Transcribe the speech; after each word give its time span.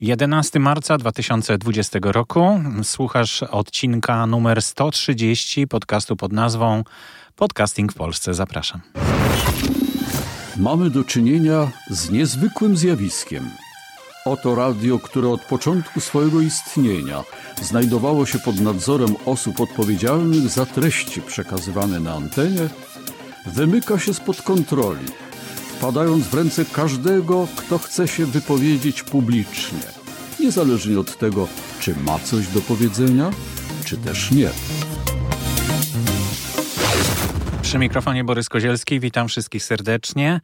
11 0.00 0.58
marca 0.58 0.98
2020 0.98 1.98
roku 2.02 2.60
słuchasz 2.82 3.42
odcinka 3.42 4.26
numer 4.26 4.62
130 4.62 5.66
podcastu 5.66 6.16
pod 6.16 6.32
nazwą 6.32 6.84
Podcasting 7.36 7.92
w 7.92 7.94
Polsce. 7.94 8.34
Zapraszam. 8.34 8.80
Mamy 10.56 10.90
do 10.90 11.04
czynienia 11.04 11.70
z 11.90 12.10
niezwykłym 12.10 12.76
zjawiskiem. 12.76 13.50
Oto 14.26 14.54
radio, 14.54 14.98
które 14.98 15.28
od 15.28 15.40
początku 15.40 16.00
swojego 16.00 16.40
istnienia 16.40 17.24
znajdowało 17.62 18.26
się 18.26 18.38
pod 18.38 18.60
nadzorem 18.60 19.16
osób 19.26 19.60
odpowiedzialnych 19.60 20.48
za 20.48 20.66
treści 20.66 21.22
przekazywane 21.22 22.00
na 22.00 22.14
antenie, 22.14 22.68
wymyka 23.46 23.98
się 23.98 24.14
spod 24.14 24.42
kontroli 24.42 25.06
wpadając 25.80 26.26
w 26.26 26.34
ręce 26.34 26.64
każdego, 26.64 27.48
kto 27.56 27.78
chce 27.78 28.08
się 28.08 28.26
wypowiedzieć 28.26 29.02
publicznie, 29.02 29.78
niezależnie 30.40 31.00
od 31.00 31.18
tego, 31.18 31.48
czy 31.80 31.94
ma 31.96 32.18
coś 32.18 32.48
do 32.48 32.60
powiedzenia, 32.60 33.30
czy 33.84 33.96
też 33.96 34.30
nie. 34.30 34.50
Przy 37.62 37.78
mikrofonie 37.78 38.24
Borys 38.24 38.48
Kozielski, 38.48 39.00
witam 39.00 39.28
wszystkich 39.28 39.64
serdecznie. 39.64 40.40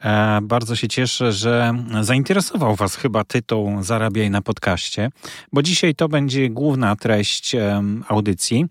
E, 0.00 0.40
bardzo 0.42 0.76
się 0.76 0.88
cieszę, 0.88 1.32
że 1.32 1.74
zainteresował 2.00 2.74
Was 2.74 2.96
chyba 2.96 3.24
tytuł 3.24 3.82
Zarabiaj 3.82 4.30
na 4.30 4.42
podcaście, 4.42 5.10
bo 5.52 5.62
dzisiaj 5.62 5.94
to 5.94 6.08
będzie 6.08 6.50
główna 6.50 6.96
treść 6.96 7.56
audycji, 8.08 8.66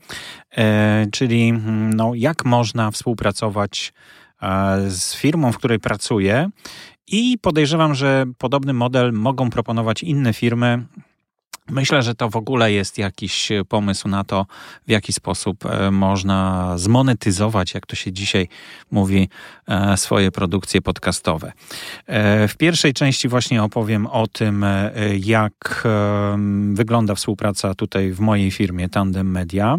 e, 0.58 1.06
czyli 1.12 1.54
no, 1.96 2.12
jak 2.16 2.46
można 2.46 2.92
współpracować 2.92 3.94
z 4.88 5.16
firmą, 5.16 5.52
w 5.52 5.58
której 5.58 5.80
pracuję 5.80 6.50
i 7.08 7.38
podejrzewam, 7.42 7.96
że 7.96 8.26
podobny 8.38 8.74
model 8.74 9.14
mogą 9.14 9.50
proponować 9.50 10.04
inne 10.04 10.34
firmy, 10.34 10.86
Myślę, 11.70 12.04
że 12.04 12.16
to 12.16 12.30
w 12.30 12.36
ogóle 12.36 12.72
jest 12.72 12.98
jakiś 12.98 13.50
pomysł 13.70 14.08
na 14.08 14.24
to, 14.24 14.46
w 14.88 14.92
jaki 14.92 15.14
sposób 15.14 15.66
e, 15.66 15.92
można 15.92 16.74
zmonetyzować, 16.78 17.74
jak 17.74 17.86
to 17.86 17.96
się 17.96 18.12
dzisiaj 18.12 18.48
mówi, 18.92 19.30
e, 19.68 19.98
swoje 19.98 20.32
produkcje 20.32 20.82
podcastowe. 20.82 21.52
E, 22.08 22.48
w 22.48 22.58
pierwszej 22.58 22.94
części 22.94 23.28
właśnie 23.28 23.64
opowiem 23.64 24.08
o 24.08 24.28
tym, 24.28 24.66
jak 25.20 25.88
wygląda 26.74 27.16
współpraca 27.16 27.76
tutaj 27.76 28.12
w 28.12 28.20
mojej 28.20 28.52
firmie 28.52 28.90
Tandem 28.90 29.32
Media. 29.32 29.78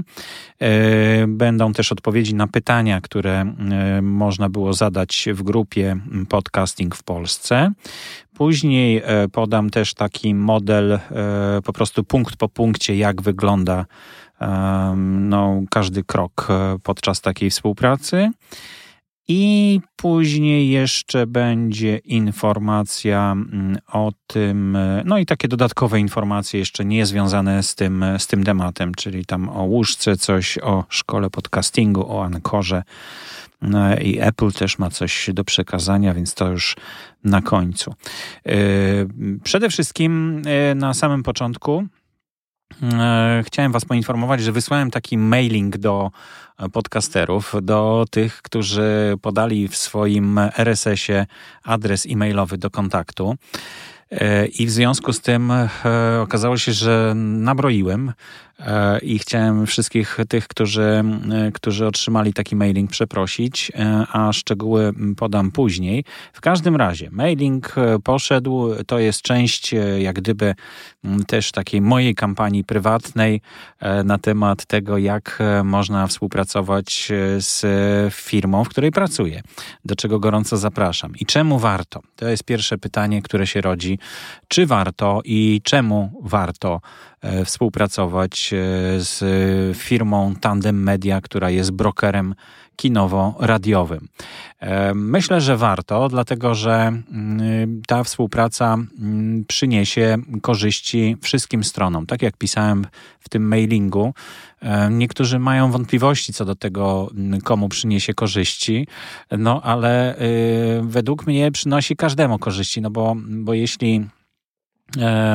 Będą 1.28 1.72
też 1.72 1.92
odpowiedzi 1.92 2.34
na 2.34 2.46
pytania, 2.46 3.00
które 3.00 3.44
można 4.02 4.48
było 4.48 4.72
zadać 4.72 5.28
w 5.32 5.42
grupie 5.42 5.96
Podcasting 6.28 6.96
w 6.96 7.02
Polsce. 7.02 7.72
Później 8.40 9.02
e, 9.04 9.28
podam 9.28 9.70
też 9.70 9.94
taki 9.94 10.34
model, 10.34 10.92
e, 10.92 11.00
po 11.64 11.72
prostu 11.72 12.04
punkt 12.04 12.36
po 12.36 12.48
punkcie, 12.48 12.96
jak 12.96 13.22
wygląda 13.22 13.86
no, 14.96 15.62
każdy 15.70 16.04
krok 16.04 16.46
e, 16.50 16.76
podczas 16.82 17.20
takiej 17.20 17.50
współpracy. 17.50 18.30
I 19.28 19.80
później 19.96 20.70
jeszcze 20.70 21.26
będzie 21.26 21.96
informacja 21.96 23.32
mm, 23.32 23.78
o 23.92 24.12
tym, 24.26 24.78
no 25.04 25.18
i 25.18 25.26
takie 25.26 25.48
dodatkowe 25.48 26.00
informacje 26.00 26.60
jeszcze 26.60 26.84
nie 26.84 27.06
związane 27.06 27.62
z 27.62 27.74
tym, 27.74 28.04
z 28.18 28.26
tym 28.26 28.44
tematem, 28.44 28.94
czyli 28.94 29.26
tam 29.26 29.48
o 29.48 29.62
łóżce, 29.62 30.16
coś 30.16 30.58
o 30.58 30.84
szkole 30.88 31.30
podcastingu, 31.30 32.12
o 32.12 32.24
Ankorze 32.24 32.82
i 34.02 34.18
Apple 34.20 34.52
też 34.52 34.78
ma 34.78 34.90
coś 34.90 35.30
do 35.32 35.44
przekazania, 35.44 36.14
więc 36.14 36.34
to 36.34 36.48
już 36.48 36.76
na 37.24 37.42
końcu. 37.42 37.94
E, 38.46 38.54
przede 39.42 39.70
wszystkim 39.70 40.42
e, 40.46 40.74
na 40.74 40.94
samym 40.94 41.22
początku 41.22 41.84
e, 42.82 43.42
chciałem 43.46 43.72
Was 43.72 43.84
poinformować, 43.84 44.42
że 44.42 44.52
wysłałem 44.52 44.90
taki 44.90 45.18
mailing 45.18 45.78
do 45.78 46.10
podcasterów, 46.72 47.54
do 47.62 48.04
tych, 48.10 48.42
którzy 48.42 49.16
podali 49.22 49.68
w 49.68 49.76
swoim 49.76 50.38
RSS-ie 50.38 51.26
adres 51.62 52.06
e-mailowy 52.06 52.58
do 52.58 52.70
kontaktu. 52.70 53.36
I 54.58 54.66
w 54.66 54.70
związku 54.70 55.12
z 55.12 55.20
tym 55.20 55.52
okazało 56.22 56.58
się, 56.58 56.72
że 56.72 57.12
nabroiłem 57.16 58.12
i 59.02 59.18
chciałem 59.18 59.66
wszystkich 59.66 60.18
tych, 60.28 60.48
którzy, 60.48 61.04
e, 61.32 61.52
którzy 61.52 61.86
otrzymali 61.86 62.32
taki 62.32 62.56
mailing 62.56 62.90
przeprosić, 62.90 63.72
e, 63.74 64.06
a 64.12 64.32
szczegóły 64.32 64.92
podam 65.16 65.50
później. 65.50 66.04
W 66.32 66.40
każdym 66.40 66.76
razie 66.76 67.08
mailing 67.10 67.74
poszedł, 68.04 68.70
to 68.86 68.98
jest 68.98 69.22
część 69.22 69.74
jak 69.98 70.16
gdyby 70.16 70.54
też 71.26 71.52
takiej 71.52 71.80
mojej 71.80 72.14
kampanii 72.14 72.64
prywatnej 72.64 73.40
na 74.04 74.18
temat 74.18 74.66
tego, 74.66 74.98
jak 74.98 75.38
można 75.64 76.06
współpracować 76.06 77.08
z 77.38 77.64
firmą, 78.14 78.64
w 78.64 78.68
której 78.68 78.90
pracuję, 78.90 79.42
do 79.84 79.96
czego 79.96 80.20
gorąco 80.20 80.56
zapraszam. 80.56 81.12
I 81.16 81.26
czemu 81.26 81.58
warto? 81.58 82.00
To 82.16 82.28
jest 82.28 82.44
pierwsze 82.44 82.78
pytanie, 82.78 83.22
które 83.22 83.46
się 83.46 83.60
rodzi. 83.60 83.98
Czy 84.48 84.66
warto 84.66 85.20
i 85.24 85.60
czemu 85.64 86.20
warto 86.22 86.80
E, 87.19 87.19
współpracować 87.44 88.52
e, 88.52 88.56
z 89.00 89.78
firmą 89.78 90.34
Tandem 90.40 90.82
Media, 90.82 91.20
która 91.20 91.50
jest 91.50 91.70
brokerem 91.70 92.34
kinowo-radiowym. 92.76 94.08
E, 94.60 94.94
myślę, 94.94 95.40
że 95.40 95.56
warto, 95.56 96.08
dlatego 96.08 96.54
że 96.54 96.72
mm, 96.72 97.82
ta 97.86 98.04
współpraca 98.04 98.74
mm, 98.74 99.44
przyniesie 99.48 100.16
korzyści 100.42 101.16
wszystkim 101.20 101.64
stronom. 101.64 102.06
Tak 102.06 102.22
jak 102.22 102.36
pisałem 102.36 102.86
w 103.20 103.28
tym 103.28 103.48
mailingu, 103.48 104.14
niektórzy 104.90 105.38
mają 105.38 105.70
wątpliwości 105.70 106.32
co 106.32 106.44
do 106.44 106.54
tego, 106.54 107.10
mm, 107.14 107.40
komu 107.40 107.68
przyniesie 107.68 108.14
korzyści, 108.14 108.86
no 109.38 109.62
ale 109.62 110.16
według 110.82 111.26
mnie 111.26 111.52
przynosi 111.52 111.96
każdemu 111.96 112.38
korzyści, 112.38 112.80
no 112.80 112.90
bo, 112.90 113.16
bo 113.16 113.54
jeśli 113.54 114.06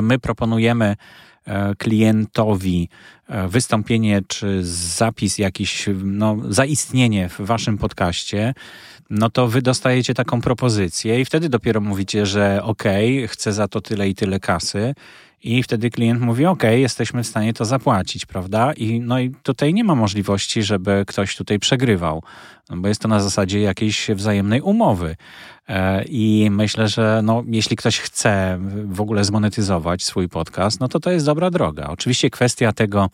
my 0.02 0.20
proponujemy 0.20 0.96
E, 0.96 1.35
klientowi 1.78 2.90
e, 3.28 3.48
wystąpienie 3.48 4.22
czy 4.28 4.60
zapis 4.64 5.38
jakiś, 5.38 5.90
no, 6.04 6.38
zaistnienie 6.50 7.30
w 7.30 7.40
waszym 7.40 7.78
podcaście, 7.78 8.54
no 9.10 9.30
to 9.30 9.48
wy 9.48 9.62
dostajecie 9.62 10.14
taką 10.14 10.42
propozycję 10.42 11.22
i 11.22 11.26
wtedy 11.26 11.50
dopiero 11.50 11.82
mówicie, 11.82 12.26
że 12.26 12.64
okej, 12.64 13.18
okay, 13.18 13.28
chcę 13.28 13.54
za 13.54 13.68
to 13.68 13.82
tyle 13.82 14.10
i 14.10 14.16
tyle 14.16 14.40
kasy. 14.40 14.94
I 15.46 15.64
wtedy 15.64 15.90
klient 15.90 16.22
mówi: 16.22 16.46
OK, 16.46 16.64
jesteśmy 16.64 17.24
w 17.24 17.28
stanie 17.28 17.54
to 17.54 17.66
zapłacić, 17.66 18.26
prawda? 18.26 18.74
I, 18.74 19.00
no 19.00 19.20
i 19.20 19.32
tutaj 19.44 19.74
nie 19.74 19.84
ma 19.84 19.96
możliwości, 19.96 20.64
żeby 20.64 21.04
ktoś 21.08 21.36
tutaj 21.36 21.60
przegrywał, 21.60 22.24
no 22.70 22.78
bo 22.78 22.88
jest 22.88 23.02
to 23.02 23.08
na 23.08 23.20
zasadzie 23.20 23.62
jakiejś 23.62 24.08
wzajemnej 24.10 24.62
umowy. 24.62 25.16
E, 25.70 26.04
I 26.04 26.48
myślę, 26.52 26.88
że 26.88 27.22
no, 27.24 27.44
jeśli 27.48 27.76
ktoś 27.76 28.00
chce 28.00 28.60
w 28.86 29.02
ogóle 29.02 29.24
zmonetyzować 29.24 30.04
swój 30.04 30.30
podcast, 30.30 30.80
no 30.80 30.88
to 30.88 31.00
to 31.00 31.12
jest 31.12 31.26
dobra 31.26 31.50
droga. 31.50 31.88
Oczywiście 31.88 32.30
kwestia 32.30 32.74
tego, 32.74 33.10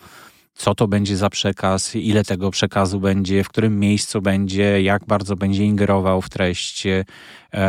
co 0.53 0.75
to 0.75 0.87
będzie 0.87 1.17
za 1.17 1.29
przekaz, 1.29 1.95
ile 1.95 2.23
tego 2.23 2.51
przekazu 2.51 2.99
będzie, 2.99 3.43
w 3.43 3.49
którym 3.49 3.79
miejscu 3.79 4.21
będzie, 4.21 4.81
jak 4.81 5.05
bardzo 5.05 5.35
będzie 5.35 5.65
ingerował 5.65 6.21
w 6.21 6.29
treść 6.29 6.87
e, 6.87 7.05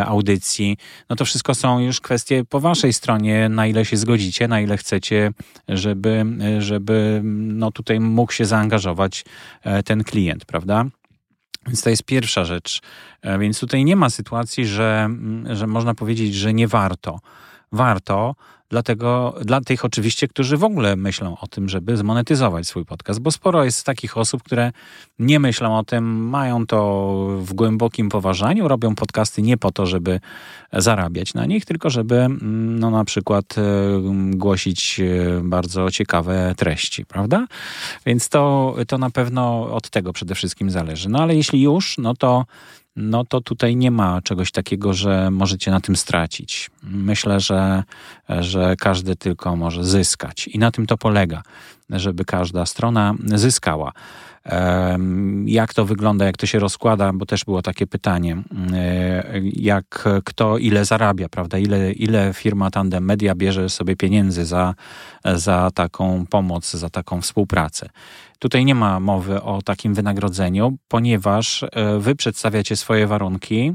audycji. 0.07 0.77
No 1.09 1.17
to 1.17 1.25
wszystko 1.25 1.55
są 1.55 1.81
już 1.81 2.01
kwestie 2.01 2.45
po 2.45 2.61
waszej 2.61 2.93
stronie, 2.93 3.49
na 3.49 3.67
ile 3.67 3.85
się 3.85 3.97
zgodzicie, 3.97 4.49
na 4.49 4.61
ile 4.61 4.77
chcecie, 4.77 5.31
żeby, 5.69 6.25
żeby 6.59 7.21
no 7.25 7.71
tutaj 7.71 8.01
mógł 8.01 8.33
się 8.33 8.45
zaangażować 8.45 9.25
e, 9.65 9.83
ten 9.83 10.05
klient, 10.05 10.45
prawda? 10.45 10.85
Więc 11.67 11.83
to 11.83 11.91
jest 11.91 12.03
pierwsza 12.03 12.45
rzecz. 12.45 12.81
E, 13.23 13.39
więc 13.39 13.61
tutaj 13.61 13.85
nie 13.85 13.97
ma 13.97 14.11
sytuacji, 14.11 14.67
że, 14.67 15.09
że 15.51 15.67
można 15.67 15.95
powiedzieć, 15.95 16.35
że 16.35 16.55
nie 16.55 16.69
warto. 16.69 17.21
Warto, 17.73 18.35
Dlatego 18.73 19.35
dla 19.45 19.61
tych 19.61 19.85
oczywiście, 19.85 20.29
którzy 20.29 20.57
w 20.57 20.65
ogóle 20.65 20.97
myślą 20.97 21.37
o 21.41 21.47
tym, 21.47 21.69
żeby 21.69 21.97
zmonetyzować 21.97 22.67
swój 22.67 22.85
podcast, 22.85 23.21
bo 23.21 23.31
sporo 23.31 23.65
jest 23.65 23.87
takich 23.87 24.17
osób, 24.17 24.43
które 24.43 24.73
nie 25.19 25.41
myślą 25.41 25.79
o 25.79 25.85
tym, 25.85 26.29
mają 26.29 26.67
to 26.67 27.13
w 27.41 27.53
głębokim 27.53 28.09
poważaniu, 28.09 28.69
robią 28.69 28.95
podcasty 28.95 29.43
nie 29.43 29.57
po 29.57 29.73
to, 29.73 29.87
żeby 29.87 30.21
zarabiać 30.73 31.35
na 31.35 31.47
nich, 31.47 31.65
tylko 31.65 31.91
żeby 31.91 32.17
mm, 32.17 32.79
no, 32.79 32.91
na 32.91 33.05
przykład 33.05 33.59
e, 33.59 33.63
głosić 34.31 35.01
e, 35.01 35.41
bardzo 35.45 35.91
ciekawe 35.91 36.55
treści, 36.57 37.07
prawda? 37.07 37.47
Więc 38.07 38.29
to, 38.29 38.75
to 38.89 38.99
na 38.99 39.11
pewno 39.11 39.75
od 39.75 39.91
tego 39.91 40.13
przede 40.13 40.35
wszystkim 40.35 40.71
zależy. 40.71 41.09
No 41.09 41.19
ale 41.19 41.35
jeśli 41.35 41.63
już, 41.63 41.99
no 41.99 42.15
to 42.15 42.45
no 42.97 43.25
to 43.25 43.41
tutaj 43.41 43.77
nie 43.77 43.91
ma 43.91 44.23
czegoś 44.23 44.53
takiego, 44.53 44.93
że 44.93 45.31
możecie 45.31 45.71
na 45.71 45.81
tym 45.81 45.97
stracić. 45.97 46.71
Myślę, 46.83 47.41
że, 47.41 47.83
że 48.29 48.77
każdy 48.77 49.17
tylko 49.17 49.57
może 49.57 49.85
zyskać 49.85 50.49
i 50.49 50.59
na 50.59 50.71
tym 50.71 50.87
to 50.87 50.99
polega, 50.99 51.43
żeby 51.91 52.25
każda 52.25 52.67
strona 52.67 53.15
zyskała. 53.35 53.93
Jak 55.45 55.75
to 55.75 55.85
wygląda, 55.85 56.25
jak 56.25 56.37
to 56.37 56.47
się 56.47 56.59
rozkłada, 56.59 57.13
bo 57.13 57.27
też 57.27 57.45
było 57.45 57.63
takie 57.63 57.87
pytanie, 57.87 58.43
jak 59.53 60.09
kto 60.25 60.59
ile 60.59 60.85
zarabia, 60.85 61.29
prawda? 61.29 61.59
Ile, 61.59 61.93
ile 61.93 62.35
firma 62.35 62.71
Tandem 62.71 63.05
Media 63.05 63.35
bierze 63.35 63.69
sobie 63.69 63.97
pieniędzy 63.97 64.45
za, 64.45 64.75
za 65.25 65.71
taką 65.75 66.27
pomoc, 66.27 66.71
za 66.71 66.91
taką 66.91 67.21
współpracę. 67.21 67.89
Tutaj 68.43 68.65
nie 68.65 68.75
ma 68.75 69.01
mowy 69.01 69.43
o 69.43 69.63
takim 69.63 69.95
wynagrodzeniu, 69.95 70.77
ponieważ 70.89 71.65
wy 71.99 72.15
przedstawiacie 72.15 72.77
swoje 72.77 73.07
warunki. 73.07 73.75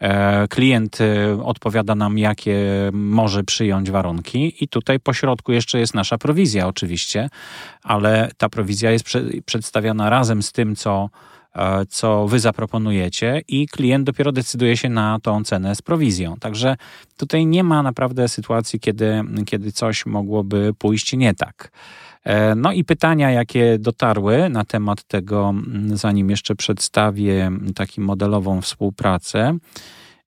E, 0.00 0.48
klient 0.48 0.98
e, 1.00 1.42
odpowiada 1.44 1.94
nam, 1.94 2.18
jakie 2.18 2.58
może 2.92 3.44
przyjąć 3.44 3.90
warunki, 3.90 4.64
i 4.64 4.68
tutaj 4.68 5.00
po 5.00 5.12
środku 5.12 5.52
jeszcze 5.52 5.78
jest 5.78 5.94
nasza 5.94 6.18
prowizja, 6.18 6.66
oczywiście, 6.66 7.28
ale 7.82 8.30
ta 8.36 8.48
prowizja 8.48 8.90
jest 8.90 9.04
przedstawiana 9.44 10.10
razem 10.10 10.42
z 10.42 10.52
tym, 10.52 10.76
co, 10.76 11.10
e, 11.54 11.86
co 11.86 12.28
wy 12.28 12.40
zaproponujecie, 12.40 13.42
i 13.48 13.68
klient 13.68 14.06
dopiero 14.06 14.32
decyduje 14.32 14.76
się 14.76 14.88
na 14.88 15.18
tą 15.22 15.44
cenę 15.44 15.74
z 15.74 15.82
prowizją. 15.82 16.36
Także 16.36 16.76
tutaj 17.16 17.46
nie 17.46 17.64
ma 17.64 17.82
naprawdę 17.82 18.28
sytuacji, 18.28 18.80
kiedy, 18.80 19.22
kiedy 19.46 19.72
coś 19.72 20.06
mogłoby 20.06 20.74
pójść 20.78 21.12
nie 21.12 21.34
tak. 21.34 21.70
E, 22.24 22.54
no 22.54 22.72
i 22.72 22.84
pytania, 22.84 23.30
jakie 23.30 23.78
dotarły 23.78 24.48
na 24.48 24.64
temat 24.64 25.04
tego, 25.04 25.54
zanim 25.92 26.30
jeszcze 26.30 26.54
przedstawię 26.54 27.50
taką 27.74 28.02
modelową 28.02 28.60
współpracę. 28.60 29.58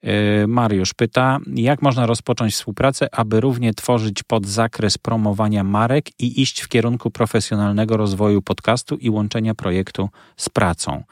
E, 0.01 0.47
Mariusz 0.47 0.93
pyta, 0.93 1.39
jak 1.55 1.81
można 1.81 2.05
rozpocząć 2.05 2.53
współpracę, 2.53 3.07
aby 3.11 3.41
równie 3.41 3.73
tworzyć 3.73 4.23
pod 4.23 4.45
zakres 4.45 4.97
promowania 4.97 5.63
marek 5.63 6.05
i 6.19 6.41
iść 6.41 6.61
w 6.61 6.67
kierunku 6.67 7.11
profesjonalnego 7.11 7.97
rozwoju 7.97 8.41
podcastu 8.41 8.95
i 8.95 9.09
łączenia 9.09 9.55
projektu 9.55 10.09
z 10.37 10.49
pracą. 10.49 11.03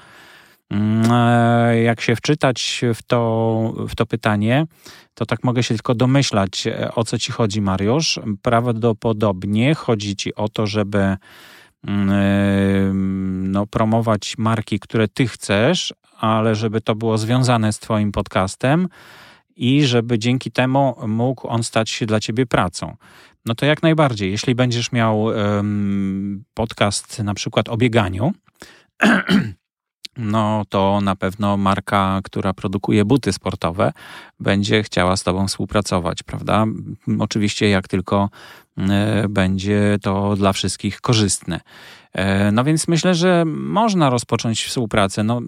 Mm, 0.70 1.12
e, 1.12 1.82
jak 1.82 2.02
się 2.02 2.16
wczytać 2.16 2.82
w 2.96 3.04
to, 3.04 3.74
w 3.90 3.96
to 3.96 4.06
pytanie, 4.06 4.66
to 5.14 5.26
tak 5.26 5.44
mogę 5.44 5.64
się 5.64 5.76
tylko 5.76 5.96
domyślać, 5.96 6.68
e, 6.68 6.96
o 6.96 7.04
co 7.04 7.20
ci 7.20 7.32
chodzi, 7.32 7.62
Mariusz. 7.62 8.20
Prawdopodobnie 8.42 9.76
chodzi 9.76 10.16
ci 10.16 10.36
o 10.36 10.50
to, 10.50 10.68
żeby 10.68 11.18
mm, 11.88 12.10
e, 12.10 12.94
no, 13.50 13.68
promować 13.68 14.38
marki, 14.38 14.80
które 14.80 15.08
ty 15.08 15.28
chcesz, 15.28 15.94
ale 16.20 16.56
żeby 16.56 16.82
to 16.82 16.96
było 16.96 17.18
związane 17.18 17.74
z 17.74 17.80
twoim 17.80 18.12
podcastem 18.12 18.88
i 19.56 19.86
żeby 19.86 20.20
dzięki 20.20 20.52
temu 20.52 20.96
mógł 21.08 21.48
on 21.48 21.64
stać 21.64 21.90
się 21.90 22.06
dla 22.06 22.20
ciebie 22.20 22.46
pracą. 22.46 22.96
No 23.46 23.56
to 23.56 23.66
jak 23.66 23.84
najbardziej. 23.84 24.32
Jeśli 24.32 24.56
będziesz 24.56 24.92
miał 24.92 25.24
um, 25.24 26.44
podcast 26.54 27.20
na 27.20 27.34
przykład 27.34 27.70
o 27.70 27.78
bieganiu, 27.78 28.34
no 30.18 30.64
to 30.70 31.02
na 31.02 31.16
pewno 31.16 31.58
marka, 31.58 32.20
która 32.24 32.54
produkuje 32.54 33.06
buty 33.06 33.34
sportowe, 33.34 33.94
będzie 34.40 34.84
chciała 34.84 35.18
z 35.18 35.24
Tobą 35.24 35.48
współpracować, 35.48 36.24
prawda? 36.24 36.66
Oczywiście, 37.20 37.70
jak 37.70 37.88
tylko 37.88 38.30
e, 38.78 39.26
będzie 39.30 39.98
to 40.02 40.36
dla 40.36 40.54
wszystkich 40.54 41.02
korzystne. 41.02 41.60
E, 42.14 42.52
no 42.52 42.64
więc 42.64 42.88
myślę, 42.88 43.16
że 43.16 43.46
można 43.46 44.10
rozpocząć 44.10 44.64
współpracę. 44.64 45.24
No, 45.24 45.42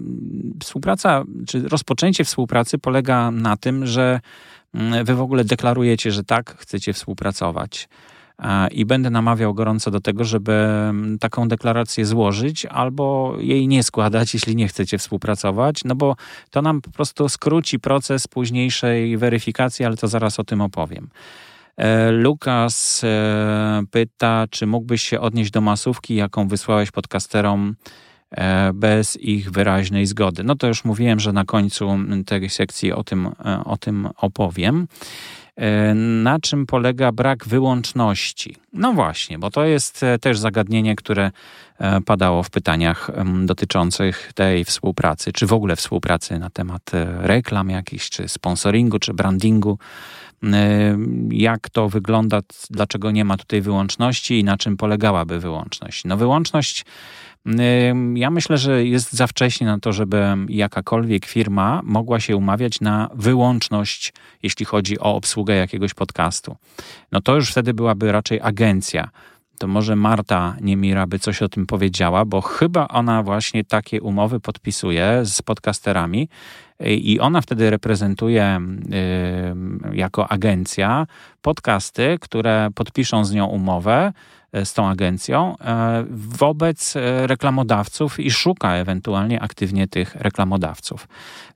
współpraca, 0.62 1.24
czy 1.46 1.68
rozpoczęcie 1.68 2.24
współpracy 2.24 2.78
polega 2.78 3.30
na 3.30 3.56
tym, 3.56 3.86
że 3.86 4.20
mm, 4.74 5.04
Wy 5.04 5.14
w 5.14 5.20
ogóle 5.20 5.44
deklarujecie, 5.44 6.12
że 6.12 6.24
tak, 6.24 6.56
chcecie 6.58 6.92
współpracować 6.92 7.88
i 8.70 8.84
będę 8.84 9.10
namawiał 9.10 9.54
gorąco 9.54 9.90
do 9.90 10.00
tego, 10.00 10.24
żeby 10.24 10.52
mm, 10.52 11.18
taką 11.18 11.48
deklarację 11.48 12.06
złożyć 12.06 12.66
albo 12.66 13.36
jej 13.40 13.68
nie 13.68 13.82
składać, 13.82 14.34
jeśli 14.34 14.56
nie 14.56 14.68
chcecie 14.68 14.98
współpracować, 14.98 15.84
no 15.84 15.94
bo 15.94 16.16
to 16.50 16.62
nam 16.62 16.80
po 16.80 16.90
prostu 16.90 17.28
skróci 17.28 17.80
proces 17.80 18.26
późniejszej 18.26 19.16
weryfikacji, 19.16 19.84
ale 19.84 19.96
to 19.96 20.08
zaraz 20.08 20.40
o 20.40 20.44
tym 20.44 20.60
opowiem. 20.60 21.08
E, 21.78 22.10
Lukas 22.10 23.04
e, 23.04 23.82
pyta, 23.90 24.46
czy 24.50 24.66
mógłbyś 24.66 25.02
się 25.02 25.20
odnieść 25.20 25.50
do 25.50 25.60
masówki, 25.60 26.14
jaką 26.14 26.48
wysłałeś 26.48 26.90
podcasterom 26.90 27.74
e, 28.30 28.72
bez 28.72 29.16
ich 29.20 29.50
wyraźnej 29.50 30.06
zgody. 30.06 30.44
No 30.44 30.54
to 30.54 30.66
już 30.66 30.84
mówiłem, 30.84 31.20
że 31.20 31.32
na 31.32 31.44
końcu 31.44 31.98
tej 32.26 32.50
sekcji 32.50 32.92
o 32.92 33.04
tym, 33.04 33.28
o 33.64 33.76
tym 33.76 34.08
opowiem. 34.16 34.86
E, 35.58 35.94
na 35.94 36.38
czym 36.38 36.66
polega 36.66 37.12
brak 37.12 37.46
wyłączności? 37.46 38.56
No 38.72 38.92
właśnie, 38.92 39.38
bo 39.38 39.50
to 39.50 39.64
jest 39.64 40.02
e, 40.02 40.18
też 40.18 40.38
zagadnienie, 40.38 40.96
które 40.96 41.30
e, 41.78 42.00
padało 42.00 42.42
w 42.42 42.50
pytaniach 42.50 43.10
dotyczących 43.44 44.32
tej 44.34 44.64
współpracy, 44.64 45.32
czy 45.32 45.46
w 45.46 45.52
ogóle 45.52 45.76
współpracy 45.76 46.38
na 46.38 46.50
temat 46.50 46.90
reklam 47.18 47.70
jakichś, 47.70 48.10
czy 48.10 48.28
sponsoringu, 48.28 48.98
czy 48.98 49.14
brandingu. 49.14 49.78
Jak 51.30 51.70
to 51.70 51.88
wygląda, 51.88 52.40
dlaczego 52.70 53.10
nie 53.10 53.24
ma 53.24 53.36
tutaj 53.36 53.60
wyłączności 53.60 54.40
i 54.40 54.44
na 54.44 54.56
czym 54.56 54.76
polegałaby 54.76 55.40
wyłączność? 55.40 56.04
No, 56.04 56.16
wyłączność 56.16 56.84
ja 58.14 58.30
myślę, 58.30 58.58
że 58.58 58.84
jest 58.84 59.12
za 59.12 59.26
wcześnie 59.26 59.66
na 59.66 59.78
to, 59.78 59.92
żeby 59.92 60.26
jakakolwiek 60.48 61.26
firma 61.26 61.80
mogła 61.84 62.20
się 62.20 62.36
umawiać 62.36 62.80
na 62.80 63.10
wyłączność, 63.14 64.12
jeśli 64.42 64.66
chodzi 64.66 65.00
o 65.00 65.14
obsługę 65.16 65.54
jakiegoś 65.54 65.94
podcastu. 65.94 66.56
No 67.12 67.20
to 67.20 67.34
już 67.34 67.50
wtedy 67.50 67.74
byłaby 67.74 68.12
raczej 68.12 68.40
agencja. 68.42 69.08
To 69.58 69.66
może 69.66 69.96
Marta 69.96 70.56
Niemira 70.60 71.06
by 71.06 71.18
coś 71.18 71.42
o 71.42 71.48
tym 71.48 71.66
powiedziała, 71.66 72.24
bo 72.24 72.40
chyba 72.40 72.88
ona 72.88 73.22
właśnie 73.22 73.64
takie 73.64 74.02
umowy 74.02 74.40
podpisuje 74.40 75.20
z 75.24 75.42
podcasterami 75.42 76.28
i 76.80 77.20
ona 77.20 77.40
wtedy 77.40 77.70
reprezentuje 77.70 78.60
jako 79.92 80.28
agencja 80.28 81.06
podcasty, 81.42 82.18
które 82.20 82.68
podpiszą 82.74 83.24
z 83.24 83.32
nią 83.32 83.46
umowę 83.46 84.12
z 84.52 84.74
tą 84.74 84.88
agencją 84.88 85.56
e, 85.58 86.04
wobec 86.10 86.96
e, 86.96 87.26
reklamodawców 87.26 88.20
i 88.20 88.30
szuka 88.30 88.74
ewentualnie 88.74 89.42
aktywnie 89.42 89.88
tych 89.88 90.14
reklamodawców. 90.14 91.08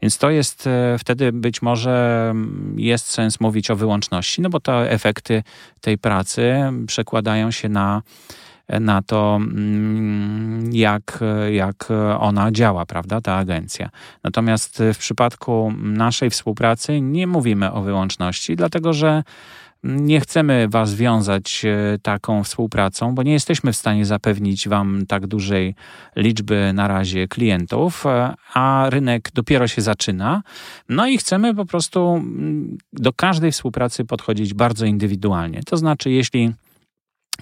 Więc 0.02 0.18
to 0.18 0.30
jest 0.30 0.68
wtedy 0.98 1.32
być 1.32 1.62
może 1.62 2.34
jest 2.76 3.06
sens 3.06 3.40
mówić 3.40 3.70
o 3.70 3.76
wyłączności, 3.76 4.42
no 4.42 4.50
bo 4.50 4.60
te 4.60 4.90
efekty 4.90 5.42
tej 5.80 5.98
pracy 5.98 6.54
przekładają 6.86 7.50
się 7.50 7.68
na 7.68 8.02
na 8.80 9.02
to, 9.02 9.40
jak, 10.70 11.18
jak 11.50 11.88
ona 12.18 12.52
działa, 12.52 12.86
prawda, 12.86 13.20
ta 13.20 13.36
agencja. 13.36 13.88
Natomiast 14.24 14.82
w 14.94 14.98
przypadku 14.98 15.72
naszej 15.82 16.30
współpracy 16.30 17.00
nie 17.00 17.26
mówimy 17.26 17.72
o 17.72 17.82
wyłączności, 17.82 18.56
dlatego 18.56 18.92
że 18.92 19.22
nie 19.84 20.20
chcemy 20.20 20.68
Was 20.68 20.94
wiązać 20.94 21.64
e, 21.64 21.98
taką 22.02 22.44
współpracą, 22.44 23.14
bo 23.14 23.22
nie 23.22 23.32
jesteśmy 23.32 23.72
w 23.72 23.76
stanie 23.76 24.06
zapewnić 24.06 24.68
Wam 24.68 25.06
tak 25.08 25.26
dużej 25.26 25.74
liczby 26.16 26.72
na 26.74 26.88
razie 26.88 27.28
klientów, 27.28 28.06
e, 28.06 28.34
a 28.54 28.86
rynek 28.90 29.30
dopiero 29.34 29.68
się 29.68 29.82
zaczyna. 29.82 30.42
No 30.88 31.06
i 31.06 31.18
chcemy 31.18 31.54
po 31.54 31.66
prostu 31.66 32.14
mm, 32.14 32.78
do 32.92 33.12
każdej 33.12 33.52
współpracy 33.52 34.04
podchodzić 34.04 34.54
bardzo 34.54 34.86
indywidualnie. 34.86 35.60
To 35.66 35.76
znaczy, 35.76 36.10
jeśli 36.10 36.52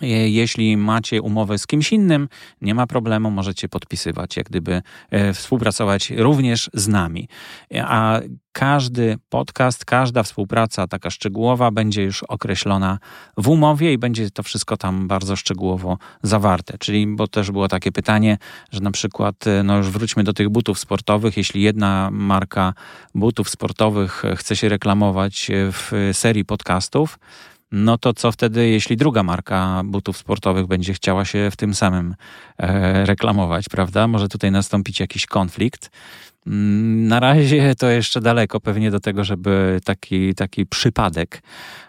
jeśli 0.02 0.76
macie 0.76 1.22
umowę 1.22 1.58
z 1.58 1.66
kimś 1.66 1.92
innym, 1.92 2.28
nie 2.60 2.74
ma 2.74 2.86
problemu, 2.86 3.30
możecie 3.30 3.68
podpisywać, 3.68 4.36
jak 4.36 4.46
gdyby 4.46 4.82
e, 5.10 5.32
współpracować 5.32 6.10
również 6.10 6.70
z 6.74 6.88
nami. 6.88 7.28
E, 7.74 7.86
a 7.86 8.20
każdy 8.52 9.18
podcast, 9.28 9.84
każda 9.84 10.22
współpraca 10.22 10.86
taka 10.86 11.10
szczegółowa 11.10 11.70
będzie 11.70 12.02
już 12.02 12.22
określona 12.22 12.98
w 13.36 13.48
umowie 13.48 13.92
i 13.92 13.98
będzie 13.98 14.30
to 14.30 14.42
wszystko 14.42 14.76
tam 14.76 15.08
bardzo 15.08 15.36
szczegółowo 15.36 15.98
zawarte. 16.22 16.78
Czyli, 16.78 17.06
bo 17.06 17.28
też 17.28 17.50
było 17.50 17.68
takie 17.68 17.92
pytanie, 17.92 18.38
że 18.72 18.80
na 18.80 18.90
przykład, 18.90 19.44
no 19.64 19.76
już 19.76 19.90
wróćmy 19.90 20.24
do 20.24 20.32
tych 20.32 20.48
butów 20.48 20.78
sportowych, 20.78 21.36
jeśli 21.36 21.62
jedna 21.62 22.08
marka 22.12 22.74
butów 23.14 23.50
sportowych 23.50 24.22
chce 24.36 24.56
się 24.56 24.68
reklamować 24.68 25.50
w 25.52 26.10
serii 26.12 26.44
podcastów, 26.44 27.18
no 27.72 27.98
to 27.98 28.14
co 28.14 28.32
wtedy, 28.32 28.68
jeśli 28.68 28.96
druga 28.96 29.22
marka 29.22 29.82
butów 29.84 30.16
sportowych 30.16 30.66
będzie 30.66 30.94
chciała 30.94 31.24
się 31.24 31.50
w 31.50 31.56
tym 31.56 31.74
samym 31.74 32.14
e, 32.58 33.06
reklamować, 33.06 33.68
prawda? 33.68 34.08
Może 34.08 34.28
tutaj 34.28 34.50
nastąpić 34.50 35.00
jakiś 35.00 35.26
konflikt. 35.26 35.90
Mm, 36.46 37.08
na 37.08 37.20
razie 37.20 37.74
to 37.74 37.88
jeszcze 37.88 38.20
daleko 38.20 38.60
pewnie 38.60 38.90
do 38.90 39.00
tego, 39.00 39.24
żeby 39.24 39.80
taki, 39.84 40.34
taki 40.34 40.66
przypadek 40.66 41.42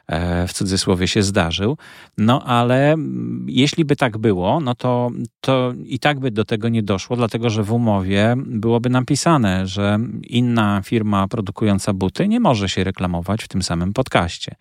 e, 0.07 0.47
w 0.47 0.53
cudzysłowie 0.53 1.07
się 1.07 1.23
zdarzył. 1.23 1.77
No 2.17 2.43
ale 2.43 2.91
mm, 2.93 3.45
jeśli 3.49 3.85
by 3.85 3.95
tak 3.95 4.17
było, 4.17 4.59
no 4.59 4.75
to, 4.75 5.11
to 5.41 5.73
i 5.85 5.99
tak 5.99 6.19
by 6.19 6.31
do 6.31 6.45
tego 6.45 6.69
nie 6.69 6.83
doszło, 6.83 7.15
dlatego 7.15 7.49
że 7.49 7.63
w 7.63 7.71
umowie 7.71 8.35
byłoby 8.37 8.89
napisane, 8.89 9.67
że 9.67 9.99
inna 10.23 10.81
firma 10.85 11.27
produkująca 11.27 11.93
buty 11.93 12.27
nie 12.27 12.39
może 12.39 12.69
się 12.69 12.83
reklamować 12.83 13.43
w 13.43 13.47
tym 13.47 13.63
samym 13.63 13.93
podcaście 13.93 14.55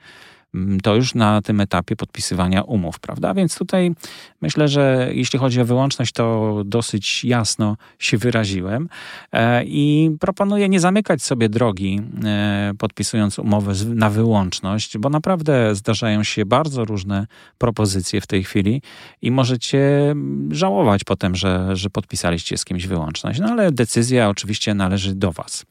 to 0.83 0.95
już 0.95 1.15
na 1.15 1.43
tym 1.43 1.61
etapie 1.61 1.97
podpisywania 1.97 2.63
umów, 2.63 3.01
prawda? 3.01 3.35
Więc 3.35 3.59
tutaj 3.59 3.93
myślę, 4.41 4.69
że 4.69 5.11
jeśli 5.13 5.39
chodzi 5.39 5.61
o 5.61 5.65
wyłączność, 5.65 6.13
to 6.13 6.57
dosyć 6.65 7.25
jasno 7.25 7.77
się 7.99 8.19
wyraziłem 8.19 8.89
e, 9.33 9.65
i 9.65 10.11
proponuję 10.21 10.69
nie 10.69 10.81
zamykać 10.81 11.23
sobie 11.23 11.49
drogi, 11.49 12.01
e, 12.25 12.73
podpisując 12.79 13.39
umowę 13.39 13.73
na 13.95 14.11
wyłączność, 14.11 14.99
bo 14.99 15.11
naprawdę 15.11 15.75
zdarzają 15.75 16.23
się 16.23 16.47
bardzo 16.47 16.85
różne 16.85 17.27
propozycje 17.59 18.21
w 18.21 18.27
tej 18.27 18.45
chwili 18.45 18.83
i 19.23 19.31
możecie 19.31 20.15
żałować 20.51 21.05
potem, 21.05 21.37
że, 21.37 21.77
że 21.77 21.91
podpisaliście 21.91 22.59
z 22.59 22.65
kimś 22.65 22.87
wyłączność. 22.87 23.41
No 23.41 23.49
ale 23.49 23.73
decyzja 23.73 24.29
oczywiście 24.29 24.75
należy 24.75 25.15
do 25.15 25.33
Was. 25.33 25.67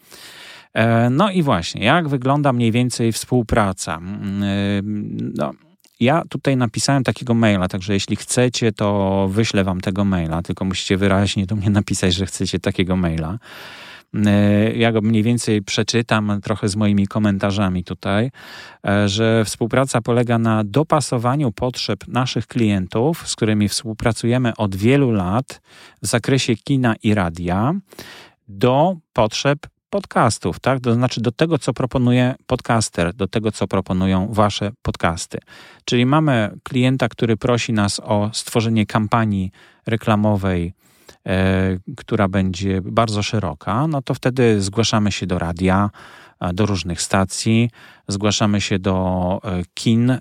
E, 0.73 1.09
no 1.09 1.31
i 1.31 1.43
właśnie, 1.43 1.85
jak 1.85 2.07
wygląda 2.07 2.53
mniej 2.53 2.71
więcej 2.71 3.11
współpraca? 3.11 3.97
Mm, 3.97 4.43
e, 4.43 4.47
no, 5.35 5.51
ja 5.99 6.23
tutaj 6.29 6.57
napisałem 6.57 7.03
takiego 7.03 7.33
maila, 7.33 7.67
także 7.67 7.93
jeśli 7.93 8.15
chcecie, 8.15 8.71
to 8.71 9.27
wyślę 9.31 9.63
wam 9.63 9.81
tego 9.81 10.05
maila, 10.05 10.41
tylko 10.41 10.65
musicie 10.65 10.97
wyraźnie 10.97 11.45
do 11.45 11.55
mnie 11.55 11.69
napisać, 11.79 12.13
że 12.13 12.25
chcecie 12.25 12.59
takiego 12.59 12.95
maila. 12.95 13.37
E, 14.25 14.71
ja 14.73 14.91
go 14.91 15.01
mniej 15.01 15.23
więcej 15.23 15.61
przeczytam 15.61 16.39
trochę 16.43 16.67
z 16.69 16.75
moimi 16.75 17.07
komentarzami 17.07 17.83
tutaj, 17.83 18.31
że 19.05 19.45
współpraca 19.45 20.01
polega 20.01 20.37
na 20.37 20.63
dopasowaniu 20.63 21.51
potrzeb 21.51 22.07
naszych 22.07 22.47
klientów, 22.47 23.27
z 23.27 23.35
którymi 23.35 23.69
współpracujemy 23.69 24.55
od 24.55 24.75
wielu 24.75 25.11
lat 25.11 25.61
w 26.01 26.07
zakresie 26.07 26.55
kina 26.55 26.95
i 27.03 27.13
radia, 27.13 27.73
do 28.47 28.95
potrzeb 29.13 29.59
podcastów, 29.89 30.59
tak? 30.59 30.79
To 30.79 30.93
znaczy 30.93 31.21
do 31.21 31.31
tego, 31.31 31.57
co 31.57 31.73
proponuje 31.73 32.35
podcaster, 32.47 33.13
do 33.13 33.27
tego, 33.27 33.51
co 33.51 33.67
proponują 33.67 34.27
wasze 34.31 34.71
podcasty. 34.81 35.37
Czyli 35.85 36.05
mamy 36.05 36.51
klienta, 36.63 37.09
który 37.09 37.37
prosi 37.37 37.73
nas 37.73 37.99
o 38.03 38.29
stworzenie 38.33 38.85
kampanii 38.85 39.51
reklamowej, 39.85 40.73
e, 41.27 41.77
która 41.97 42.27
będzie 42.27 42.81
bardzo 42.81 43.23
szeroka, 43.23 43.87
no 43.87 44.01
to 44.01 44.13
wtedy 44.13 44.61
zgłaszamy 44.61 45.11
się 45.11 45.27
do 45.27 45.39
radia, 45.39 45.89
do 46.53 46.65
różnych 46.65 47.01
stacji, 47.01 47.69
zgłaszamy 48.07 48.61
się 48.61 48.79
do 48.79 49.39
e, 49.43 49.61
kin, 49.73 50.11
e, 50.11 50.19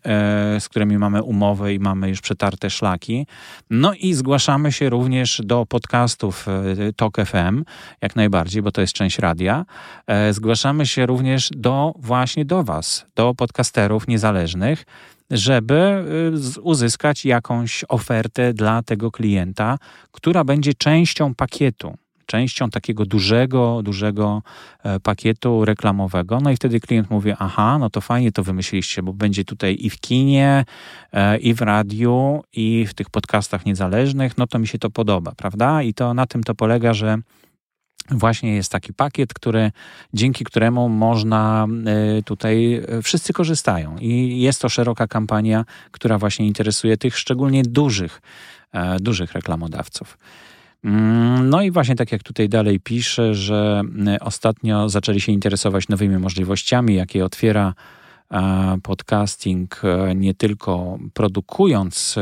z 0.61 0.69
którymi 0.69 0.99
mamy 0.99 1.23
umowę 1.23 1.75
i 1.75 1.79
mamy 1.79 2.09
już 2.09 2.21
przetarte 2.21 2.71
szlaki. 2.71 3.27
No 3.71 3.95
i 3.95 4.15
zgłaszamy 4.15 4.73
się 4.73 4.91
również 4.91 5.43
do 5.45 5.67
podcastów 5.67 6.47
e, 6.49 6.93
Talk 6.93 7.17
FM, 7.17 7.65
jak 8.03 8.17
najbardziej, 8.17 8.63
bo 8.63 8.73
to 8.73 8.81
jest 8.81 8.93
część 8.93 9.19
radia. 9.19 9.65
Zgłaszamy 10.31 10.87
się 10.87 11.07
również 11.07 11.51
do 11.57 11.95
właśnie 11.99 12.45
do 12.45 12.65
Was, 12.65 13.07
do 13.17 13.35
podcasterów 13.35 14.09
niezależnych, 14.09 14.85
żeby 15.31 16.05
uzyskać 16.63 17.25
jakąś 17.25 17.85
ofertę 17.89 18.53
dla 18.55 18.83
tego 18.83 19.11
klienta, 19.11 19.79
która 20.13 20.45
będzie 20.45 20.75
częścią 20.75 21.35
pakietu 21.35 21.95
częścią 22.29 22.71
takiego 22.71 23.07
dużego, 23.07 23.81
dużego 23.83 24.43
e, 24.83 25.01
pakietu 25.01 25.65
reklamowego. 25.65 26.41
No 26.41 26.51
i 26.51 26.57
wtedy 26.57 26.81
klient 26.81 27.11
mówi: 27.11 27.33
Aha, 27.39 27.79
no 27.79 27.91
to 27.91 28.01
fajnie 28.01 28.33
to 28.33 28.43
wymyśliliście, 28.43 29.03
bo 29.03 29.13
będzie 29.13 29.45
tutaj 29.45 29.77
i 29.81 29.91
w 29.91 30.01
kinie, 30.01 30.65
e, 31.13 31.39
i 31.39 31.55
w 31.55 31.61
radiu, 31.61 32.43
i 32.53 32.87
w 32.87 32.95
tych 32.95 33.11
podcastach 33.11 33.67
niezależnych. 33.67 34.39
No 34.39 34.47
to 34.47 34.59
mi 34.59 34.67
się 34.67 34.79
to 34.79 34.91
podoba, 34.91 35.33
prawda? 35.37 35.83
I 35.83 35.95
to 35.95 36.15
na 36.15 36.27
tym 36.27 36.43
to 36.43 36.55
polega, 36.55 36.95
że 36.95 37.19
właśnie 38.11 38.55
jest 38.55 38.73
taki 38.73 38.93
pakiet, 38.93 39.35
który, 39.35 39.71
dzięki 40.15 40.45
któremu 40.45 40.89
można 40.89 41.67
e, 41.87 42.23
tutaj, 42.23 42.83
wszyscy 43.03 43.33
korzystają. 43.33 43.99
I 43.99 44.41
jest 44.41 44.61
to 44.61 44.69
szeroka 44.69 45.07
kampania, 45.07 45.65
która 45.91 46.19
właśnie 46.19 46.47
interesuje 46.47 46.97
tych 46.97 47.19
szczególnie 47.19 47.63
dużych, 47.63 48.21
dużych 49.01 49.33
reklamodawców. 49.33 50.19
Mm, 50.85 51.51
no 51.51 51.63
i 51.63 51.71
właśnie 51.71 51.97
tak 51.97 52.13
jak 52.13 52.23
tutaj 52.23 52.49
dalej 52.49 52.81
pisze, 52.81 53.35
że 53.35 53.83
e, 54.07 54.21
ostatnio 54.21 54.89
zaczęli 54.89 55.21
się 55.21 55.33
interesować 55.33 55.89
nowymi 55.89 56.19
możliwościami, 56.19 56.95
jakie 56.95 57.25
otwiera 57.25 57.75
e, 58.31 58.79
podcasting, 58.83 59.81
e, 59.85 60.15
nie 60.15 60.35
tylko 60.35 60.99
produkując 61.15 62.17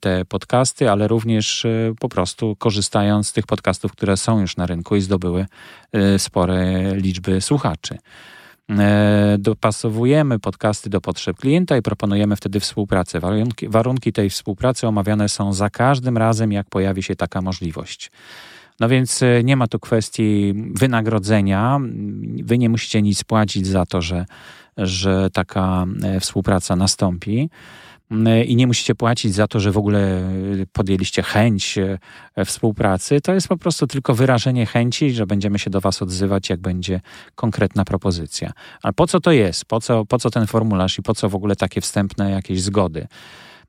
te 0.00 0.24
podcasty, 0.24 0.90
ale 0.90 1.08
również 1.08 1.66
po 2.00 2.08
prostu 2.08 2.56
korzystając 2.56 3.28
z 3.28 3.32
tych 3.32 3.46
podcastów, 3.46 3.92
które 3.92 4.16
są 4.16 4.40
już 4.40 4.56
na 4.56 4.66
rynku 4.66 4.96
i 4.96 5.00
zdobyły 5.00 5.46
spore 6.18 6.92
liczby 6.96 7.40
słuchaczy. 7.40 7.98
E, 8.78 9.36
dopasowujemy 9.38 10.38
podcasty 10.38 10.90
do 10.90 11.00
potrzeb 11.00 11.36
klienta 11.36 11.76
i 11.76 11.82
proponujemy 11.82 12.36
wtedy 12.36 12.60
współpracę. 12.60 13.20
Warunki, 13.20 13.68
warunki 13.68 14.12
tej 14.12 14.30
współpracy 14.30 14.86
omawiane 14.86 15.28
są 15.28 15.52
za 15.52 15.70
każdym 15.70 16.18
razem, 16.18 16.52
jak 16.52 16.68
pojawi 16.70 17.02
się 17.02 17.16
taka 17.16 17.42
możliwość. 17.42 18.10
No 18.80 18.88
więc 18.88 19.22
e, 19.22 19.44
nie 19.44 19.56
ma 19.56 19.66
tu 19.66 19.78
kwestii 19.78 20.54
wynagrodzenia. 20.74 21.80
Wy 22.42 22.58
nie 22.58 22.68
musicie 22.68 23.02
nic 23.02 23.24
płacić 23.24 23.66
za 23.66 23.86
to, 23.86 24.02
że, 24.02 24.26
że 24.76 25.30
taka 25.30 25.86
e, 26.02 26.20
współpraca 26.20 26.76
nastąpi. 26.76 27.50
Mm, 28.12 28.44
i 28.44 28.56
nie 28.56 28.66
musicie 28.66 28.94
płacić 28.94 29.34
za 29.34 29.46
to, 29.46 29.60
że 29.60 29.72
w 29.72 29.78
ogóle 29.78 30.30
podjęliście 30.72 31.22
chęć 31.22 31.78
e, 31.78 32.44
współpracy. 32.44 33.20
To 33.20 33.34
jest 33.34 33.48
po 33.48 33.56
prostu 33.56 33.86
tylko 33.86 34.14
wyrażenie 34.14 34.66
chęci, 34.66 35.10
że 35.10 35.26
będziemy 35.26 35.58
się 35.58 35.70
do 35.70 35.80
Was 35.80 36.02
odzywać, 36.02 36.50
jak 36.50 36.60
będzie 36.60 37.00
konkretna 37.34 37.84
propozycja. 37.84 38.52
Ale 38.82 38.92
po 38.92 39.06
co 39.06 39.20
to 39.20 39.32
jest? 39.32 39.64
Po 39.64 39.80
co, 39.80 40.06
po 40.06 40.18
co 40.18 40.30
ten 40.30 40.46
formularz 40.46 40.98
i 40.98 41.02
po 41.02 41.14
co 41.14 41.28
w 41.28 41.34
ogóle 41.34 41.56
takie 41.56 41.80
wstępne 41.80 42.30
jakieś 42.30 42.62
zgody? 42.62 43.06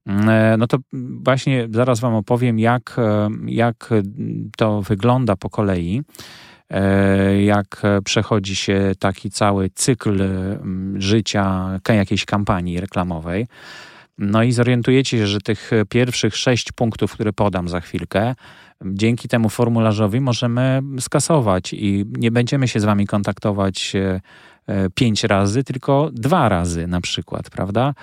Mm, 0.06 0.60
no 0.60 0.68
to 0.68 0.78
właśnie 1.24 1.68
zaraz 1.72 2.00
Wam 2.00 2.16
opowiem, 2.16 2.60
jak, 2.60 2.98
jak 3.46 3.90
to 4.58 4.82
wygląda 4.82 5.36
po 5.36 5.50
kolei 5.50 6.02
jak 7.42 7.82
przechodzi 8.04 8.56
się 8.56 8.92
taki 9.00 9.30
cały 9.30 9.70
cykl 9.70 10.22
mm, 10.22 11.02
życia 11.02 11.80
jakiejś 11.90 12.26
kampanii 12.26 12.80
reklamowej. 12.80 13.48
No 14.18 14.44
i 14.44 14.52
zorientujecie 14.52 15.18
się, 15.18 15.28
że 15.28 15.42
tych 15.42 15.72
pierwszych 15.90 16.36
sześć 16.36 16.72
punktów, 16.72 17.14
które 17.14 17.34
podam 17.34 17.70
za 17.70 17.82
chwilkę, 17.82 18.36
dzięki 18.86 19.28
temu 19.28 19.50
formularzowi 19.50 20.22
możemy 20.22 20.82
skasować 21.00 21.74
i 21.74 22.06
nie 22.12 22.32
będziemy 22.32 22.68
się 22.68 22.80
z 22.80 22.86
wami 22.86 23.08
kontaktować 23.08 23.96
e, 23.96 24.22
e, 24.68 24.90
pięć 24.90 25.24
razy, 25.24 25.64
tylko 25.64 26.10
dwa 26.14 26.50
razy 26.50 26.88
na 26.88 27.02
przykład, 27.02 27.50
prawda? 27.50 27.94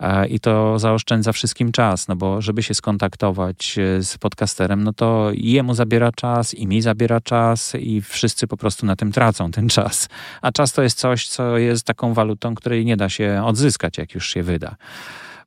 E, 0.00 0.28
I 0.28 0.40
to 0.40 0.78
zaoszczędza 0.78 1.32
wszystkim 1.32 1.72
czas, 1.72 2.08
no 2.08 2.16
bo 2.16 2.40
żeby 2.40 2.62
się 2.62 2.74
skontaktować 2.74 3.78
z 4.00 4.18
podcasterem, 4.18 4.84
no 4.84 4.92
to 4.92 5.30
jemu 5.34 5.74
zabiera 5.74 6.12
czas, 6.12 6.54
i 6.54 6.66
mi 6.66 6.82
zabiera 6.82 7.20
czas, 7.20 7.74
i 7.74 8.02
wszyscy 8.02 8.46
po 8.46 8.56
prostu 8.56 8.86
na 8.86 8.96
tym 8.96 9.12
tracą 9.12 9.50
ten 9.50 9.68
czas. 9.68 10.08
A 10.42 10.52
czas 10.52 10.72
to 10.72 10.82
jest 10.82 10.98
coś, 10.98 11.28
co 11.28 11.58
jest 11.58 11.86
taką 11.86 12.14
walutą, 12.14 12.54
której 12.54 12.84
nie 12.84 12.96
da 12.96 13.08
się 13.08 13.42
odzyskać, 13.44 13.98
jak 13.98 14.14
już 14.14 14.28
się 14.28 14.42
wyda. 14.42 14.76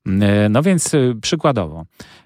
E, 0.06 0.50
no 0.50 0.64
więc 0.64 0.94
e, 0.94 0.98
przykładowo, 1.22 1.86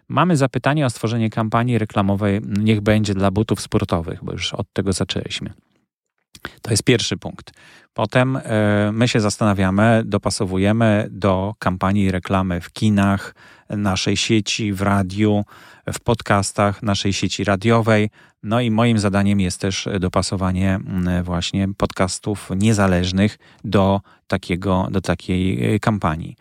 mamy 0.09 0.37
zapytanie 0.37 0.85
o 0.85 0.89
stworzenie 0.89 1.29
kampanii 1.29 1.77
reklamowej, 1.77 2.41
niech 2.45 2.81
będzie 2.81 3.13
dla 3.13 3.31
butów 3.31 3.61
sportowych, 3.61 4.23
bo 4.23 4.31
już 4.31 4.53
od 4.53 4.73
tego 4.73 4.93
zaczęliśmy. 4.93 5.53
To 6.61 6.71
jest 6.71 6.83
pierwszy 6.83 7.17
punkt. 7.17 7.51
Potem 7.93 8.35
e, 8.35 8.91
my 8.93 9.07
się 9.07 9.19
zastanawiamy, 9.19 10.03
dopasowujemy 10.05 11.07
do 11.11 11.55
kampanii 11.59 12.11
reklamy 12.11 12.61
w 12.61 12.73
kinach, 12.73 13.35
naszej 13.69 14.17
sieci, 14.17 14.73
w 14.73 14.81
radiu, 14.81 15.45
w 15.93 15.99
podcastach, 15.99 16.83
naszej 16.83 17.13
sieci 17.13 17.43
radiowej. 17.43 18.09
No 18.43 18.61
i 18.61 18.71
moim 18.71 18.99
zadaniem 18.99 19.39
jest 19.39 19.61
też 19.61 19.89
dopasowanie 19.99 20.79
właśnie 21.23 21.67
podcastów 21.77 22.49
niezależnych 22.55 23.37
do, 23.63 24.01
takiego, 24.27 24.87
do 24.91 25.01
takiej 25.01 25.79
kampanii. 25.79 26.35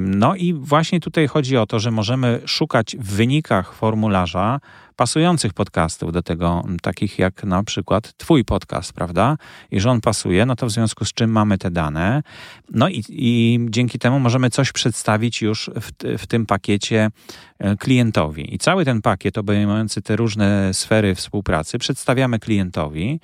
No 0.00 0.34
i 0.34 0.54
właśnie 0.54 1.00
tutaj 1.00 1.26
chodzi 1.26 1.56
o 1.56 1.66
to, 1.66 1.78
że 1.78 1.90
możemy 1.90 2.40
szukać 2.46 2.96
w 2.96 3.14
wynikach 3.14 3.74
formularza 3.74 4.60
pasujących 4.96 5.52
podcastów 5.52 6.12
do 6.12 6.22
tego, 6.22 6.64
takich 6.82 7.18
jak 7.18 7.44
na 7.44 7.64
przykład 7.64 8.12
Twój 8.16 8.44
podcast, 8.44 8.92
prawda? 8.92 9.36
I 9.70 9.80
że 9.80 9.90
on 9.90 10.00
pasuje, 10.00 10.46
no 10.46 10.56
to 10.56 10.66
w 10.66 10.70
związku 10.70 11.04
z 11.04 11.12
czym 11.12 11.30
mamy 11.30 11.58
te 11.58 11.70
dane. 11.70 12.22
No 12.70 12.88
i, 12.88 13.04
i 13.08 13.58
dzięki 13.70 13.98
temu 13.98 14.20
możemy 14.20 14.50
coś 14.50 14.72
przedstawić 14.72 15.42
już 15.42 15.70
w, 15.74 16.18
w 16.18 16.26
tym 16.26 16.46
pakiecie 16.46 17.10
e, 17.58 17.76
klientowi. 17.76 18.54
I 18.54 18.58
cały 18.58 18.84
ten 18.84 19.02
pakiet 19.02 19.38
obejmujący 19.38 20.02
te 20.02 20.16
różne 20.16 20.74
sfery 20.74 21.14
współpracy 21.14 21.78
przedstawiamy 21.78 22.38
klientowi, 22.38 23.20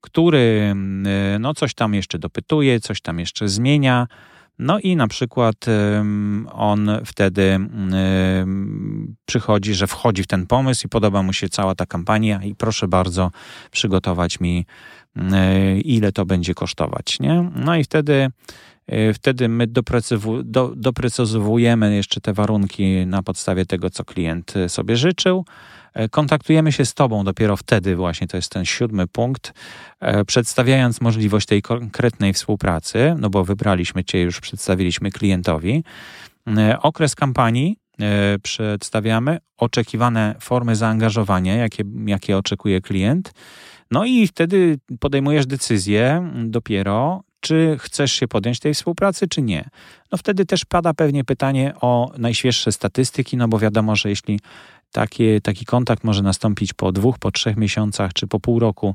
który 0.00 0.74
e, 1.06 1.38
no, 1.38 1.54
coś 1.54 1.74
tam 1.74 1.94
jeszcze 1.94 2.18
dopytuje, 2.18 2.80
coś 2.80 3.00
tam 3.00 3.18
jeszcze 3.18 3.48
zmienia 3.48 4.06
no 4.58 4.78
i 4.78 4.96
na 4.96 5.08
przykład 5.08 5.66
on 6.52 6.90
wtedy 7.04 7.58
przychodzi, 9.26 9.74
że 9.74 9.86
wchodzi 9.86 10.22
w 10.22 10.26
ten 10.26 10.46
pomysł 10.46 10.86
i 10.86 10.88
podoba 10.88 11.22
mu 11.22 11.32
się 11.32 11.48
cała 11.48 11.74
ta 11.74 11.86
kampania 11.86 12.42
i 12.42 12.54
proszę 12.54 12.88
bardzo 12.88 13.30
przygotować 13.70 14.40
mi 14.40 14.66
ile 15.84 16.12
to 16.12 16.26
będzie 16.26 16.54
kosztować, 16.54 17.20
nie? 17.20 17.50
No 17.56 17.76
i 17.76 17.84
wtedy 17.84 18.30
Wtedy 19.14 19.48
my 19.48 19.66
doprecyzowujemy 20.76 21.96
jeszcze 21.96 22.20
te 22.20 22.32
warunki 22.32 23.06
na 23.06 23.22
podstawie 23.22 23.66
tego, 23.66 23.90
co 23.90 24.04
klient 24.04 24.54
sobie 24.68 24.96
życzył. 24.96 25.44
Kontaktujemy 26.10 26.72
się 26.72 26.84
z 26.84 26.94
Tobą 26.94 27.24
dopiero 27.24 27.56
wtedy, 27.56 27.96
właśnie 27.96 28.26
to 28.26 28.36
jest 28.36 28.52
ten 28.52 28.64
siódmy 28.64 29.06
punkt, 29.06 29.52
przedstawiając 30.26 31.00
możliwość 31.00 31.46
tej 31.46 31.62
konkretnej 31.62 32.32
współpracy, 32.32 33.14
no 33.18 33.30
bo 33.30 33.44
wybraliśmy 33.44 34.04
Cię, 34.04 34.20
już 34.20 34.40
przedstawiliśmy 34.40 35.10
klientowi. 35.10 35.84
Okres 36.82 37.14
kampanii 37.14 37.76
E, 38.02 38.38
przedstawiamy, 38.42 39.38
oczekiwane 39.56 40.34
formy 40.40 40.76
zaangażowania, 40.76 41.54
jakie, 41.56 41.84
jakie 42.06 42.36
oczekuje 42.36 42.80
klient. 42.80 43.32
No 43.90 44.04
i 44.04 44.26
wtedy 44.26 44.78
podejmujesz 45.00 45.46
decyzję 45.46 46.30
dopiero, 46.44 47.22
czy 47.40 47.76
chcesz 47.80 48.12
się 48.12 48.28
podjąć 48.28 48.60
tej 48.60 48.74
współpracy, 48.74 49.28
czy 49.28 49.42
nie. 49.42 49.68
No 50.12 50.18
wtedy 50.18 50.46
też 50.46 50.64
pada 50.64 50.94
pewnie 50.94 51.24
pytanie 51.24 51.72
o 51.80 52.12
najświeższe 52.18 52.72
statystyki, 52.72 53.36
no 53.36 53.48
bo 53.48 53.58
wiadomo, 53.58 53.96
że 53.96 54.08
jeśli 54.08 54.40
takie, 54.92 55.40
taki 55.40 55.64
kontakt 55.64 56.04
może 56.04 56.22
nastąpić 56.22 56.72
po 56.72 56.92
dwóch, 56.92 57.18
po 57.18 57.30
trzech 57.30 57.56
miesiącach, 57.56 58.12
czy 58.12 58.26
po 58.26 58.40
pół 58.40 58.58
roku, 58.58 58.94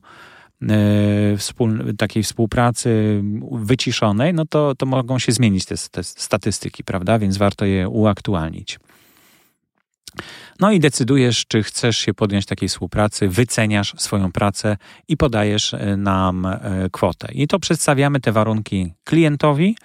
E, 0.70 1.96
takiej 1.98 2.24
współpracy 2.24 3.22
wyciszonej, 3.52 4.34
no 4.34 4.46
to, 4.46 4.76
to 4.76 4.86
mogą 4.86 5.20
się 5.20 5.32
zmienić 5.32 5.66
te, 5.66 5.76
te 5.92 6.04
statystyki, 6.04 6.84
prawda? 6.84 7.20
Więc 7.20 7.38
warto 7.38 7.66
je 7.66 7.90
uaktualnić. 7.90 8.80
No 10.60 10.72
i 10.72 10.80
decydujesz, 10.80 11.46
czy 11.48 11.64
chcesz 11.64 11.98
się 11.98 12.14
podjąć 12.14 12.46
takiej 12.46 12.70
współpracy, 12.70 13.28
wyceniasz 13.30 13.94
swoją 13.98 14.32
pracę 14.32 14.78
i 15.08 15.18
podajesz 15.18 15.74
e, 15.74 15.98
nam 15.98 16.46
e, 16.46 16.60
kwotę. 16.92 17.28
I 17.34 17.48
to 17.48 17.60
przedstawiamy 17.60 18.20
te 18.20 18.32
warunki 18.32 18.94
klientowi. 19.04 19.76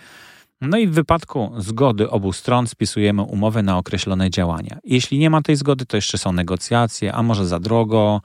No 0.60 0.78
i 0.78 0.86
w 0.86 0.92
wypadku 0.92 1.52
zgody 1.58 2.10
obu 2.10 2.32
stron 2.32 2.66
spisujemy 2.66 3.22
umowę 3.22 3.62
na 3.62 3.78
określone 3.78 4.30
działania. 4.30 4.78
Jeśli 4.84 5.18
nie 5.18 5.30
ma 5.30 5.42
tej 5.42 5.56
zgody, 5.56 5.86
to 5.86 5.96
jeszcze 5.96 6.18
są 6.18 6.32
negocjacje, 6.32 7.12
a 7.12 7.22
może 7.22 7.46
za 7.46 7.60
drogo, 7.60 8.20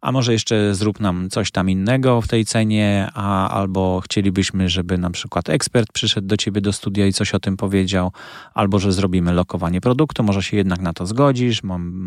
a 0.00 0.12
może 0.12 0.32
jeszcze 0.32 0.74
zrób 0.74 1.00
nam 1.00 1.30
coś 1.30 1.50
tam 1.50 1.70
innego 1.70 2.20
w 2.20 2.28
tej 2.28 2.44
cenie, 2.44 3.08
a, 3.14 3.48
albo 3.48 4.00
chcielibyśmy, 4.00 4.68
żeby 4.68 4.98
na 4.98 5.10
przykład 5.10 5.48
ekspert 5.48 5.92
przyszedł 5.92 6.26
do 6.26 6.36
ciebie 6.36 6.60
do 6.60 6.72
studia 6.72 7.06
i 7.06 7.12
coś 7.12 7.34
o 7.34 7.40
tym 7.40 7.56
powiedział, 7.56 8.12
albo 8.54 8.78
że 8.78 8.92
zrobimy 8.92 9.32
lokowanie 9.32 9.80
produktu, 9.80 10.22
może 10.22 10.42
się 10.42 10.56
jednak 10.56 10.80
na 10.80 10.92
to 10.92 11.06
zgodzisz, 11.06 11.62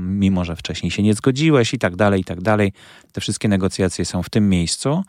mimo 0.07 0.45
że 0.45 0.55
wcześniej 0.55 0.91
się 0.91 1.03
nie 1.03 1.13
zgodziłeś 1.13 1.73
i 1.73 1.79
tak 1.79 1.95
dalej, 1.95 2.21
i 2.21 2.23
tak 2.23 2.41
dalej. 2.41 2.73
Te 3.11 3.21
wszystkie 3.21 3.47
negocjacje 3.47 4.05
są 4.05 4.23
w 4.23 4.29
tym 4.29 4.49
miejscu. 4.49 5.03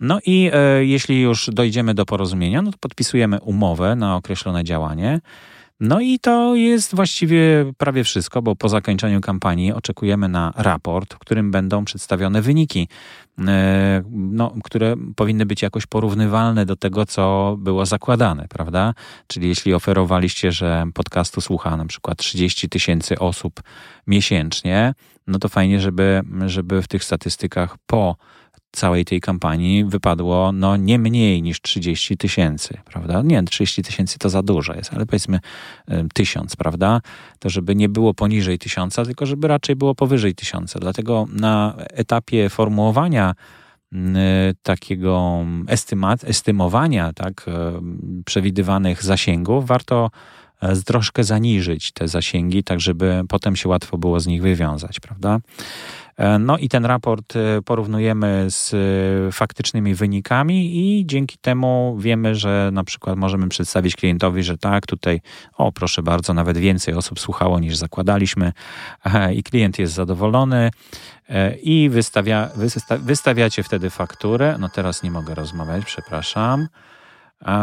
No 0.00 0.18
i 0.26 0.50
e, 0.52 0.84
jeśli 0.84 1.20
już 1.20 1.50
dojdziemy 1.52 1.94
do 1.94 2.06
porozumienia, 2.06 2.62
no 2.62 2.70
to 2.70 2.78
podpisujemy 2.80 3.40
umowę 3.40 3.96
na 3.96 4.16
określone 4.16 4.64
działanie. 4.64 5.20
No 5.80 6.00
i 6.00 6.18
to 6.18 6.54
jest 6.54 6.94
właściwie 6.94 7.72
prawie 7.78 8.04
wszystko, 8.04 8.42
bo 8.42 8.56
po 8.56 8.68
zakończeniu 8.68 9.20
kampanii 9.20 9.72
oczekujemy 9.72 10.28
na 10.28 10.52
raport, 10.56 11.14
w 11.14 11.18
którym 11.18 11.50
będą 11.50 11.84
przedstawione 11.84 12.42
wyniki, 12.42 12.88
e, 13.38 14.02
no, 14.10 14.54
które 14.64 14.94
powinny 15.16 15.46
być 15.46 15.62
jakoś 15.62 15.86
porównywalne 15.86 16.66
do 16.66 16.76
tego, 16.76 17.06
co 17.06 17.56
było 17.58 17.86
zakładane, 17.86 18.46
prawda? 18.48 18.94
Czyli 19.26 19.48
jeśli 19.48 19.74
oferowaliście, 19.74 20.52
że 20.52 20.84
podcastu 20.94 21.40
słucha 21.40 21.76
na 21.76 21.86
przykład 21.86 22.18
30 22.18 22.68
tysięcy 22.68 23.18
osób 23.18 23.62
miesięcznie, 24.06 24.94
no 25.26 25.38
to 25.38 25.48
fajnie, 25.48 25.80
żeby, 25.80 26.22
żeby 26.46 26.82
w 26.82 26.88
tych 26.88 27.04
statystykach 27.04 27.76
po 27.86 28.16
całej 28.72 29.04
tej 29.04 29.20
kampanii 29.20 29.84
wypadło 29.84 30.52
no 30.52 30.76
nie 30.76 30.98
mniej 30.98 31.42
niż 31.42 31.60
30 31.60 32.16
tysięcy, 32.16 32.78
prawda? 32.84 33.22
Nie, 33.22 33.42
30 33.42 33.82
tysięcy 33.82 34.18
to 34.18 34.28
za 34.28 34.42
dużo 34.42 34.74
jest, 34.74 34.94
ale 34.94 35.06
powiedzmy 35.06 35.40
tysiąc, 36.14 36.56
prawda? 36.56 37.00
To 37.38 37.50
żeby 37.50 37.74
nie 37.74 37.88
było 37.88 38.14
poniżej 38.14 38.58
tysiąca, 38.58 39.04
tylko 39.04 39.26
żeby 39.26 39.48
raczej 39.48 39.76
było 39.76 39.94
powyżej 39.94 40.34
tysiąca. 40.34 40.78
Dlatego 40.78 41.26
na 41.32 41.74
etapie 41.78 42.48
formułowania 42.48 43.34
takiego 44.62 45.44
estymat, 45.66 46.24
estymowania 46.24 47.12
tak, 47.12 47.46
przewidywanych 48.24 49.02
zasięgów 49.02 49.66
warto 49.66 50.10
e, 50.60 50.76
troszkę 50.76 51.24
zaniżyć 51.24 51.92
te 51.92 52.08
zasięgi, 52.08 52.64
tak 52.64 52.80
żeby 52.80 53.22
potem 53.28 53.56
się 53.56 53.68
łatwo 53.68 53.98
było 53.98 54.20
z 54.20 54.26
nich 54.26 54.42
wywiązać, 54.42 55.00
prawda? 55.00 55.38
E, 56.18 56.38
no 56.38 56.58
i 56.58 56.68
ten 56.68 56.84
raport 56.84 57.36
e, 57.36 57.62
porównujemy 57.62 58.46
z 58.50 58.74
e, 58.74 59.32
faktycznymi 59.32 59.94
wynikami 59.94 60.76
i 60.76 61.06
dzięki 61.06 61.38
temu 61.38 61.96
wiemy, 62.00 62.34
że 62.34 62.70
na 62.72 62.84
przykład 62.84 63.16
możemy 63.16 63.48
przedstawić 63.48 63.96
klientowi, 63.96 64.42
że 64.42 64.58
tak, 64.58 64.86
tutaj, 64.86 65.20
o 65.56 65.72
proszę 65.72 66.02
bardzo, 66.02 66.34
nawet 66.34 66.58
więcej 66.58 66.94
osób 66.94 67.20
słuchało 67.20 67.60
niż 67.60 67.76
zakładaliśmy 67.76 68.52
i 69.34 69.42
klient 69.42 69.78
jest 69.78 69.94
zadowolony 69.94 70.70
i 71.62 71.88
wystawia, 71.90 72.50
wystawiacie 72.98 73.62
wtedy 73.62 73.90
fakturę. 73.90 74.56
No 74.60 74.68
teraz 74.68 75.02
nie 75.02 75.10
mogę 75.10 75.34
rozmawiać, 75.34 75.84
przepraszam. 75.84 76.68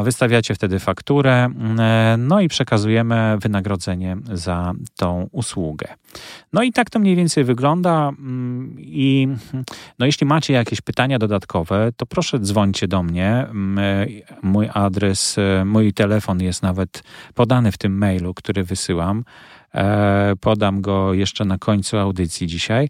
Wystawiacie 0.04 0.56
wtedy 0.56 0.80
fakturę, 0.80 1.46
mm, 1.46 2.28
no 2.28 2.42
i 2.42 2.48
przekazujemy 2.48 3.38
wynagrodzenie 3.42 4.18
za 4.34 4.74
tą 4.98 5.30
usługę. 5.32 5.88
No 6.54 6.64
i 6.64 6.72
tak 6.72 6.90
to 6.90 7.00
mniej 7.00 7.16
więcej 7.16 7.44
wygląda. 7.44 8.08
Mm, 8.08 8.76
I 8.80 9.28
no 10.00 10.06
jeśli 10.06 10.28
macie 10.28 10.54
jakieś 10.54 10.82
pytania 10.82 11.20
dodatkowe, 11.20 11.92
to 11.98 12.06
proszę 12.06 12.40
dzwońcie 12.40 12.88
do 12.88 13.04
mnie. 13.04 13.30
Mm, 13.50 13.80
mój 14.42 14.70
adres, 14.74 15.36
mój 15.66 15.94
telefon 15.94 16.42
jest 16.42 16.64
nawet 16.64 17.04
podany 17.34 17.72
w 17.72 17.78
tym 17.78 17.98
mailu, 17.98 18.34
który 18.34 18.64
wysyłam. 18.64 19.24
E, 19.76 20.34
podam 20.40 20.82
go 20.82 21.14
jeszcze 21.14 21.46
na 21.46 21.58
końcu 21.58 21.98
audycji 21.98 22.48
dzisiaj 22.48 22.90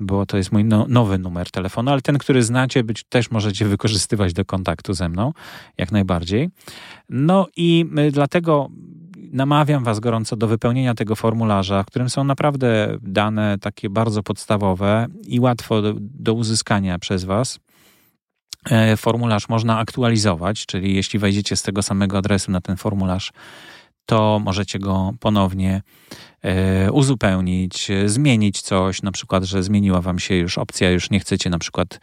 bo 0.00 0.26
to 0.26 0.36
jest 0.36 0.52
mój 0.52 0.64
no, 0.64 0.86
nowy 0.88 1.18
numer 1.18 1.50
telefonu, 1.50 1.90
ale 1.90 2.02
ten, 2.02 2.18
który 2.18 2.42
znacie, 2.42 2.84
być 2.84 3.04
też 3.04 3.30
możecie 3.30 3.64
wykorzystywać 3.64 4.32
do 4.32 4.44
kontaktu 4.44 4.94
ze 4.94 5.08
mną, 5.08 5.32
jak 5.78 5.92
najbardziej. 5.92 6.48
No 7.08 7.46
i 7.56 7.86
y, 7.98 8.10
dlatego 8.10 8.68
namawiam 9.32 9.84
Was 9.84 10.00
gorąco 10.00 10.36
do 10.36 10.46
wypełnienia 10.46 10.94
tego 10.94 11.16
formularza, 11.16 11.82
w 11.82 11.86
którym 11.86 12.10
są 12.10 12.24
naprawdę 12.24 12.98
dane 13.02 13.58
takie 13.58 13.90
bardzo 13.90 14.22
podstawowe 14.22 15.06
i 15.26 15.40
łatwo 15.40 15.82
do, 15.82 15.94
do 15.98 16.34
uzyskania 16.34 16.98
przez 16.98 17.24
Was. 17.24 17.58
E, 18.70 18.96
formularz 18.96 19.48
można 19.48 19.78
aktualizować, 19.78 20.66
czyli 20.66 20.94
jeśli 20.94 21.18
wejdziecie 21.18 21.56
z 21.56 21.62
tego 21.62 21.82
samego 21.82 22.18
adresu 22.18 22.52
na 22.52 22.60
ten 22.60 22.76
formularz, 22.76 23.32
to 24.06 24.40
możecie 24.44 24.78
go 24.78 25.12
ponownie 25.20 25.82
e, 26.42 26.92
uzupełnić, 26.92 27.88
zmienić 28.06 28.62
coś, 28.62 29.02
na 29.02 29.12
przykład, 29.12 29.44
że 29.44 29.62
zmieniła 29.62 30.00
Wam 30.00 30.18
się 30.18 30.34
już 30.34 30.58
opcja, 30.58 30.90
już 30.90 31.10
nie 31.10 31.20
chcecie 31.20 31.50
na 31.50 31.58
przykład, 31.58 32.00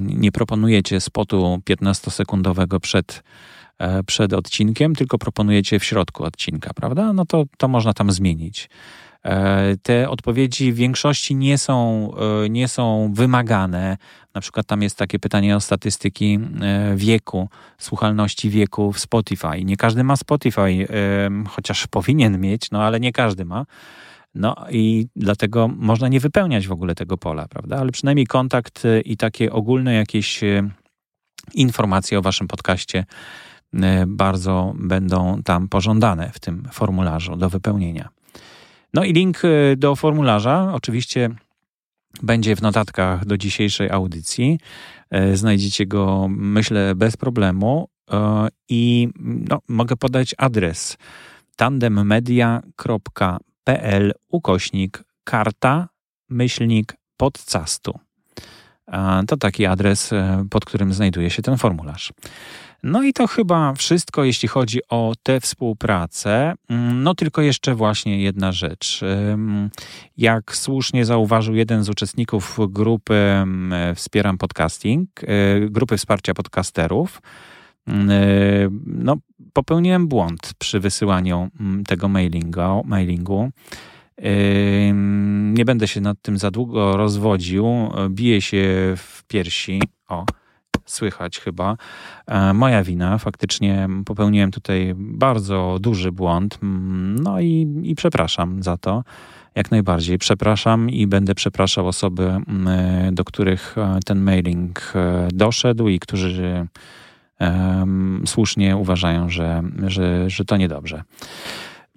nie 0.00 0.32
proponujecie 0.32 1.00
spotu 1.00 1.60
15-sekundowego 1.70 2.80
przed, 2.80 3.22
e, 3.78 4.02
przed 4.02 4.32
odcinkiem, 4.32 4.94
tylko 4.94 5.18
proponujecie 5.18 5.78
w 5.78 5.84
środku 5.84 6.24
odcinka, 6.24 6.74
prawda? 6.74 7.12
No 7.12 7.26
to, 7.26 7.44
to 7.58 7.68
można 7.68 7.94
tam 7.94 8.12
zmienić. 8.12 8.68
E, 9.24 9.76
te 9.82 10.10
odpowiedzi 10.10 10.72
w 10.72 10.76
większości 10.76 11.36
nie 11.36 11.58
są, 11.58 12.10
e, 12.44 12.48
nie 12.48 12.68
są 12.68 13.12
wymagane. 13.14 13.96
Na 14.34 14.40
przykład 14.40 14.66
tam 14.66 14.82
jest 14.82 14.96
takie 14.96 15.18
pytanie 15.18 15.56
o 15.56 15.60
statystyki 15.60 16.38
e, 16.60 16.96
wieku, 16.96 17.48
słuchalności 17.78 18.50
wieku 18.50 18.92
w 18.92 18.98
Spotify. 18.98 19.64
Nie 19.64 19.76
każdy 19.76 20.04
ma 20.04 20.16
Spotify, 20.16 20.88
chociaż 21.48 21.86
powinien 21.86 22.40
mieć, 22.40 22.70
no 22.70 22.82
ale 22.82 23.00
nie 23.00 23.12
każdy 23.12 23.44
ma. 23.44 23.66
No 24.34 24.56
i 24.70 25.06
dlatego 25.16 25.68
można 25.68 26.08
nie 26.08 26.20
wypełniać 26.20 26.66
w 26.68 26.72
ogóle 26.72 26.94
tego 26.94 27.18
pola, 27.18 27.48
prawda? 27.48 27.78
Ale 27.78 27.92
przynajmniej 27.92 28.26
kontakt 28.26 28.82
i 29.04 29.16
takie 29.16 29.52
ogólne 29.52 29.94
jakieś 29.94 30.40
informacje 31.54 32.18
o 32.18 32.22
waszym 32.22 32.48
podcaście 32.48 33.04
bardzo 34.06 34.72
będą 34.76 35.42
tam 35.42 35.68
pożądane 35.68 36.30
w 36.34 36.40
tym 36.40 36.68
formularzu 36.72 37.36
do 37.36 37.50
wypełnienia. 37.50 38.08
No 38.94 39.04
i 39.04 39.12
link 39.12 39.44
y, 39.44 39.76
do 39.76 39.96
formularza 39.96 40.72
oczywiście 40.74 41.30
będzie 42.22 42.56
w 42.56 42.62
notatkach 42.62 43.24
do 43.24 43.36
dzisiejszej 43.36 43.90
audycji. 43.90 44.58
E, 45.10 45.36
znajdziecie 45.36 45.86
go, 45.86 46.26
myślę, 46.30 46.94
bez 46.94 47.16
problemu. 47.16 47.88
E, 48.10 48.48
I 48.68 49.08
no, 49.20 49.58
mogę 49.68 49.96
podać 49.96 50.34
adres 50.38 50.96
tandemmedia.pl 51.56 54.12
ukośnik 54.28 55.04
karta 55.24 55.88
myślnik 56.28 56.96
podcastu. 57.16 57.98
To 59.26 59.36
taki 59.36 59.66
adres, 59.66 60.10
pod 60.50 60.64
którym 60.64 60.92
znajduje 60.92 61.30
się 61.30 61.42
ten 61.42 61.56
formularz. 61.56 62.12
No 62.82 63.02
i 63.02 63.12
to 63.12 63.26
chyba 63.26 63.74
wszystko, 63.74 64.24
jeśli 64.24 64.48
chodzi 64.48 64.80
o 64.88 65.12
tę 65.22 65.40
współpracę. 65.40 66.54
Mm, 66.68 67.02
no 67.02 67.14
tylko 67.14 67.42
jeszcze 67.42 67.74
właśnie 67.74 68.22
jedna 68.22 68.52
rzecz. 68.52 69.00
Jak 70.16 70.56
słusznie 70.56 71.04
zauważył 71.04 71.54
jeden 71.54 71.84
z 71.84 71.88
uczestników 71.88 72.58
grupy 72.68 73.44
Wspieram 73.94 74.38
Podcasting, 74.38 75.08
e, 75.22 75.26
grupy 75.60 75.96
wsparcia 75.96 76.34
podcasterów, 76.34 77.22
no, 78.86 79.16
popełniłem 79.52 80.08
błąd 80.08 80.52
przy 80.58 80.80
wysyłaniu 80.80 81.48
mm, 81.60 81.84
tego 81.84 82.08
mailingu. 82.08 82.82
mailingu. 82.84 83.50
Nie 85.52 85.64
będę 85.64 85.88
się 85.88 86.00
nad 86.00 86.22
tym 86.22 86.38
za 86.38 86.50
długo 86.50 86.96
rozwodził. 86.96 87.66
Biję 88.10 88.40
się 88.40 88.94
w 88.96 89.22
piersi. 89.28 89.82
O, 90.08 90.24
słychać 90.90 91.40
chyba. 91.40 91.76
E, 92.26 92.52
moja 92.52 92.82
wina, 92.82 93.18
faktycznie 93.18 93.88
popełniłem 94.04 94.50
tutaj 94.50 94.94
bardzo 94.96 95.78
duży 95.80 96.12
błąd. 96.12 96.58
Mm, 96.62 97.18
no 97.18 97.40
i, 97.40 97.80
i 97.82 97.94
przepraszam 97.94 98.62
za 98.62 98.76
to. 98.76 99.04
Jak 99.54 99.70
najbardziej 99.70 100.18
przepraszam 100.18 100.90
i 100.90 101.06
będę 101.06 101.34
przepraszał 101.34 101.88
osoby, 101.88 102.24
mm, 102.24 102.68
e, 102.68 103.12
do 103.12 103.24
których 103.24 103.78
e, 103.78 103.98
ten 104.04 104.20
mailing 104.20 104.92
doszedł 105.32 105.88
i 105.88 105.98
którzy 105.98 106.66
um, 107.40 108.22
słusznie 108.26 108.76
uważają, 108.76 109.28
że, 109.28 109.62
że, 109.86 110.30
że 110.30 110.44
to 110.44 110.56
niedobrze. 110.56 111.02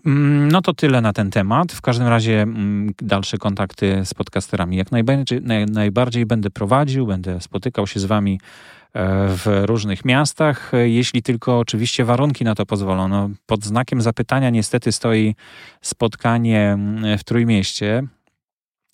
Mm, 0.06 0.51
no 0.51 0.62
to 0.62 0.73
tyle 0.73 1.01
na 1.01 1.13
ten 1.13 1.32
temat. 1.32 1.71
W 1.71 1.82
każdym 1.82 2.08
razie 2.08 2.41
mm, 2.41 2.93
dalsze 3.01 3.38
kontakty 3.38 4.01
z 4.06 4.13
podcasterami 4.13 4.77
jak 4.77 4.91
najbardziej, 4.91 5.41
naj, 5.41 5.65
najbardziej 5.65 6.25
będę 6.25 6.49
prowadził, 6.49 7.08
będę 7.08 7.41
spotykał 7.41 7.88
się 7.88 7.99
z 7.99 8.06
wami 8.06 8.39
e, 8.39 8.80
w 9.27 9.62
różnych 9.65 10.06
miastach, 10.06 10.71
jeśli 10.84 11.23
tylko 11.23 11.60
oczywiście 11.60 12.06
warunki 12.06 12.43
na 12.43 12.56
to 12.56 12.65
pozwolą. 12.65 13.08
No, 13.08 13.30
pod 13.45 13.65
znakiem 13.65 14.01
zapytania 14.01 14.49
niestety 14.49 14.91
stoi 14.91 15.36
spotkanie 15.82 16.71
mm, 16.71 17.17
w 17.17 17.23
Trójmieście. 17.23 18.04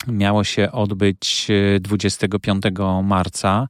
Miało 0.07 0.43
się 0.43 0.71
odbyć 0.71 1.47
25 1.79 2.65
e, 2.65 3.03
marca. 3.03 3.67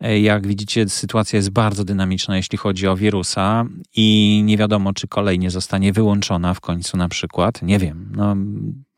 E, 0.00 0.20
jak 0.20 0.46
widzicie, 0.46 0.88
sytuacja 0.88 1.36
jest 1.36 1.50
bardzo 1.50 1.84
dynamiczna, 1.84 2.36
jeśli 2.36 2.58
chodzi 2.58 2.88
o 2.88 2.96
wirusa 2.96 3.64
i 3.96 4.40
nie 4.44 4.56
wiadomo, 4.56 4.92
czy 4.92 5.08
kolej 5.08 5.38
nie 5.38 5.50
zostanie 5.50 5.92
wyłączona 5.92 6.54
w 6.54 6.60
końcu 6.60 6.96
na 6.96 7.08
przykład. 7.08 7.62
Nie 7.62 7.78
wiem, 7.78 8.12
no 8.16 8.36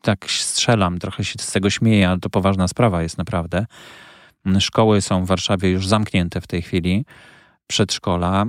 tak 0.01 0.25
strzelam, 0.31 0.99
trochę 0.99 1.23
się 1.23 1.35
z 1.39 1.51
tego 1.51 1.69
śmieję, 1.69 2.09
ale 2.09 2.19
to 2.19 2.29
poważna 2.29 2.67
sprawa 2.67 3.03
jest 3.03 3.17
naprawdę. 3.17 3.65
Szkoły 4.59 5.01
są 5.01 5.25
w 5.25 5.27
Warszawie 5.27 5.69
już 5.69 5.87
zamknięte 5.87 6.41
w 6.41 6.47
tej 6.47 6.61
chwili, 6.61 7.05
przedszkola. 7.67 8.45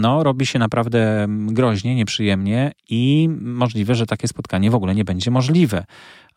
No, 0.00 0.22
robi 0.22 0.46
się 0.46 0.58
naprawdę 0.58 1.26
groźnie, 1.28 1.94
nieprzyjemnie 1.94 2.72
i 2.88 3.28
możliwe, 3.40 3.94
że 3.94 4.06
takie 4.06 4.28
spotkanie 4.28 4.70
w 4.70 4.74
ogóle 4.74 4.94
nie 4.94 5.04
będzie 5.04 5.30
możliwe. 5.30 5.84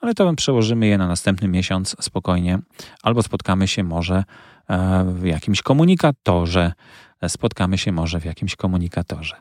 Ale 0.02 0.14
to 0.14 0.34
przełożymy 0.34 0.88
je 0.88 0.98
na 0.98 1.08
następny 1.08 1.48
miesiąc 1.48 1.96
spokojnie, 2.00 2.60
albo 3.04 3.24
spotkamy 3.24 3.68
się 3.68 3.84
może 3.84 4.24
E, 4.72 5.04
w 5.04 5.26
jakimś 5.26 5.62
komunikatorze. 5.62 6.74
Spotkamy 7.28 7.78
się 7.78 7.92
może 7.92 8.20
w 8.20 8.26
jakimś 8.26 8.56
komunikatorze. 8.56 9.36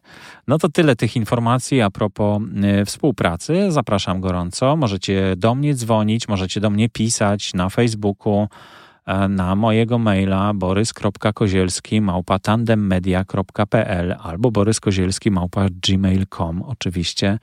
No 0.46 0.59
to 0.59 0.68
tyle 0.68 0.96
tych 0.96 1.16
informacji 1.16 1.81
a 1.81 1.90
propos 1.90 2.42
e, 2.62 2.85
współpracy. 2.85 3.73
Zapraszam 3.73 4.20
gorąco. 4.20 4.77
Możecie 4.77 5.35
do 5.37 5.55
mnie 5.55 5.75
dzwonić, 5.75 6.29
możecie 6.29 6.61
do 6.61 6.70
mnie 6.70 6.88
pisać 6.88 7.55
na 7.55 7.68
Facebooku, 7.68 8.49
na 9.29 9.55
mojego 9.55 9.99
maila 9.99 10.55
borys.kozielski 10.55 12.01
małpa 12.01 12.38
tandemmedia.pl 12.38 14.16
albo 14.23 14.51
boryskozielski 14.51 15.31
małpa 15.31 15.66
gmail.com 15.87 16.62
oczywiście. 16.62 17.38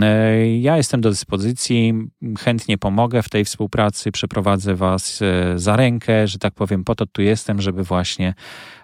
E, 0.00 0.56
ja 0.58 0.76
jestem 0.76 1.00
do 1.00 1.10
dyspozycji, 1.10 1.94
chętnie 2.38 2.78
pomogę 2.78 3.22
w 3.22 3.28
tej 3.28 3.44
współpracy, 3.44 4.12
przeprowadzę 4.12 4.74
Was 4.74 5.22
e, 5.22 5.58
za 5.58 5.76
rękę, 5.76 6.28
że 6.28 6.38
tak 6.38 6.54
powiem, 6.54 6.84
po 6.84 6.94
to 6.94 7.06
tu 7.06 7.22
jestem, 7.22 7.60
żeby 7.60 7.84
właśnie 7.84 8.34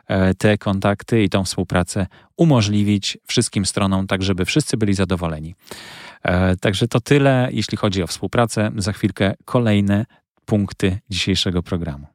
e, 0.07 0.35
te 0.35 0.59
kontakty 0.59 1.23
i 1.23 1.29
tą 1.29 1.45
współpracę 1.45 2.07
umożliwić 2.37 3.19
wszystkim 3.27 3.67
stronom, 3.67 4.07
tak 4.07 4.23
żeby 4.23 4.45
wszyscy 4.45 4.77
byli 4.77 4.95
zadowoleni. 4.95 5.55
Także 6.61 6.89
to 6.89 7.01
tyle, 7.01 7.49
jeśli 7.53 7.79
chodzi 7.79 8.03
o 8.03 8.07
współpracę. 8.07 8.71
Za 8.77 8.93
chwilkę 8.93 9.35
kolejne 9.45 10.07
punkty 10.49 10.99
dzisiejszego 11.11 11.63
programu. 11.63 12.07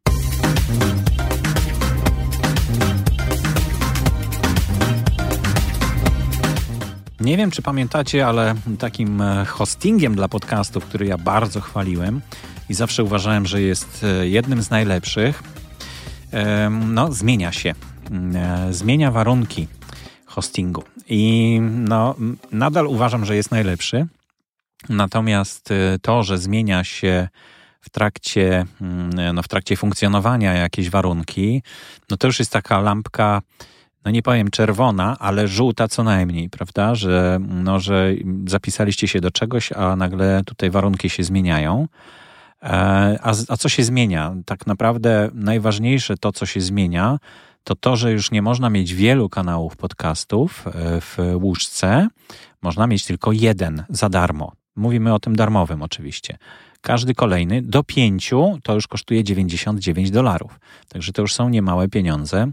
Nie 7.19 7.38
wiem, 7.38 7.52
czy 7.52 7.62
pamiętacie, 7.62 8.28
ale 8.28 8.56
takim 8.80 9.22
e, 9.22 9.46
hostingiem 9.46 10.15
dla 10.15 10.28
podcastów, 10.28 10.86
który 10.86 11.06
ja 11.06 11.17
bardzo 11.17 11.62
chwaliłem 11.62 12.22
i 12.69 12.74
zawsze 12.74 13.04
uważałem, 13.04 13.46
że 13.46 13.62
jest 13.62 14.04
e, 14.04 14.28
jednym 14.28 14.63
z 14.63 14.69
najlepszych, 14.69 15.43
no, 16.88 17.12
zmienia 17.12 17.52
się. 17.52 17.74
Mm, 18.12 18.36
e, 18.36 18.74
zmienia 18.74 19.12
warunki 19.12 19.67
hostingu. 20.26 20.84
I 21.10 21.60
no, 21.62 22.15
nadal 22.52 22.88
uważam, 22.88 23.26
że 23.26 23.36
jest 23.36 23.52
najlepszy. 23.52 24.08
Natomiast 24.89 25.69
to, 26.02 26.24
że 26.24 26.38
zmienia 26.38 26.84
się 26.84 27.28
w 27.84 27.89
trakcie, 27.89 28.65
mm, 28.82 29.36
no, 29.36 29.43
w 29.43 29.48
trakcie 29.48 29.78
funkcjonowania 29.78 30.54
jakieś 30.54 30.89
warunki, 30.89 31.63
no 32.10 32.17
to 32.17 32.28
już 32.28 32.39
jest 32.39 32.52
taka 32.52 32.82
lampka 32.82 33.41
no 34.06 34.12
nie 34.12 34.22
powiem 34.22 34.50
czerwona, 34.50 35.15
ale 35.19 35.48
żółta 35.48 35.88
co 35.88 36.04
najmniej, 36.04 36.50
prawda? 36.50 36.96
Że, 36.96 37.39
no, 37.41 37.80
że 37.80 38.13
zapisaliście 38.48 39.08
się 39.08 39.22
do 39.22 39.32
czegoś, 39.32 39.72
a 39.72 39.96
nagle 39.96 40.41
tutaj 40.46 40.69
warunki 40.69 41.10
się 41.10 41.24
zmieniają. 41.24 41.88
E, 42.63 42.67
a, 43.22 43.34
a 43.48 43.58
co 43.58 43.69
się 43.69 43.84
zmienia? 43.84 44.36
Tak 44.46 44.67
naprawdę 44.67 45.30
najważniejsze 45.34 46.17
to, 46.17 46.32
co 46.32 46.46
się 46.46 46.62
zmienia, 46.62 47.17
to 47.63 47.76
to, 47.76 47.96
że 47.96 48.12
już 48.12 48.32
nie 48.32 48.41
można 48.41 48.69
mieć 48.69 48.93
wielu 48.93 49.30
kanałów 49.30 49.76
podcastów 49.76 50.67
e, 50.67 50.72
w 51.02 51.17
łóżce. 51.34 52.08
Można 52.62 52.88
mieć 52.88 53.06
tylko 53.06 53.32
jeden 53.32 53.84
za 53.89 54.10
darmo. 54.10 54.52
Mówimy 54.76 55.13
o 55.13 55.19
tym 55.19 55.36
darmowym 55.36 55.82
oczywiście. 55.82 56.38
Każdy 56.84 57.13
kolejny 57.13 57.62
do 57.62 57.84
pięciu 57.84 58.60
to 58.63 58.74
już 58.74 58.88
kosztuje 58.88 59.24
99 59.24 60.12
dolarów. 60.12 60.60
Także 60.89 61.13
to 61.13 61.22
już 61.22 61.34
są 61.34 61.50
niemałe 61.50 61.88
pieniądze. 61.88 62.52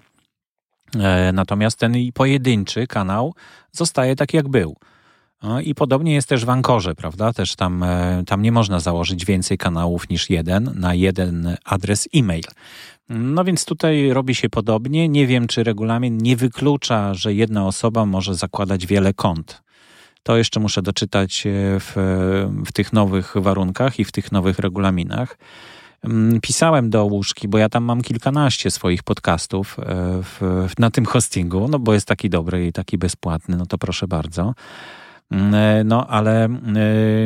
E, 0.94 1.32
natomiast 1.32 1.78
ten 1.78 1.94
pojedynczy 2.14 2.86
kanał 2.86 3.34
zostaje 3.72 4.16
tak, 4.16 4.34
jak 4.34 4.48
był. 4.48 4.76
No 5.42 5.60
I 5.60 5.74
podobnie 5.74 6.14
jest 6.14 6.28
też 6.28 6.44
w 6.44 6.50
Ankorze, 6.50 6.94
prawda? 6.94 7.32
Też 7.32 7.56
tam, 7.56 7.82
e, 7.82 8.22
tam 8.26 8.42
nie 8.42 8.52
można 8.52 8.80
założyć 8.80 9.24
więcej 9.24 9.58
kanałów 9.58 10.08
niż 10.08 10.30
jeden 10.30 10.72
na 10.74 10.94
jeden 10.94 11.56
adres 11.64 12.08
e-mail. 12.14 12.44
No 13.08 13.44
więc 13.44 13.64
tutaj 13.64 14.12
robi 14.12 14.34
się 14.34 14.48
podobnie. 14.48 15.08
Nie 15.08 15.26
wiem, 15.26 15.46
czy 15.46 15.64
regulamin 15.64 16.18
nie 16.18 16.36
wyklucza, 16.36 17.14
że 17.14 17.34
jedna 17.34 17.66
osoba 17.66 18.06
może 18.06 18.34
zakładać 18.34 18.86
wiele 18.86 19.14
kont. 19.14 19.62
To 20.22 20.36
jeszcze 20.36 20.60
muszę 20.60 20.82
doczytać 20.82 21.46
e, 21.46 21.50
w, 21.80 21.92
w 22.66 22.72
tych 22.72 22.92
nowych 22.92 23.34
warunkach 23.36 23.98
i 23.98 24.04
w 24.04 24.12
tych 24.12 24.32
nowych 24.32 24.58
regulaminach. 24.58 25.38
Mm, 26.04 26.40
pisałem 26.40 26.90
do 26.90 27.04
łóżki, 27.04 27.48
bo 27.48 27.58
ja 27.58 27.68
tam 27.68 27.84
mam 27.84 28.02
kilkanaście 28.02 28.70
swoich 28.70 29.02
podcastów 29.02 29.78
e, 29.78 29.84
w, 30.22 30.70
na 30.78 30.90
tym 30.90 31.06
hostingu, 31.06 31.68
no 31.68 31.78
bo 31.78 31.94
jest 31.94 32.06
taki 32.06 32.30
dobry 32.30 32.66
i 32.66 32.72
taki 32.72 32.98
bezpłatny, 32.98 33.56
no 33.56 33.66
to 33.66 33.78
proszę 33.78 34.08
bardzo. 34.08 34.54
Mm, 35.30 35.54
e, 35.54 35.84
no, 35.84 36.06
ale 36.06 36.44
e, 36.44 36.50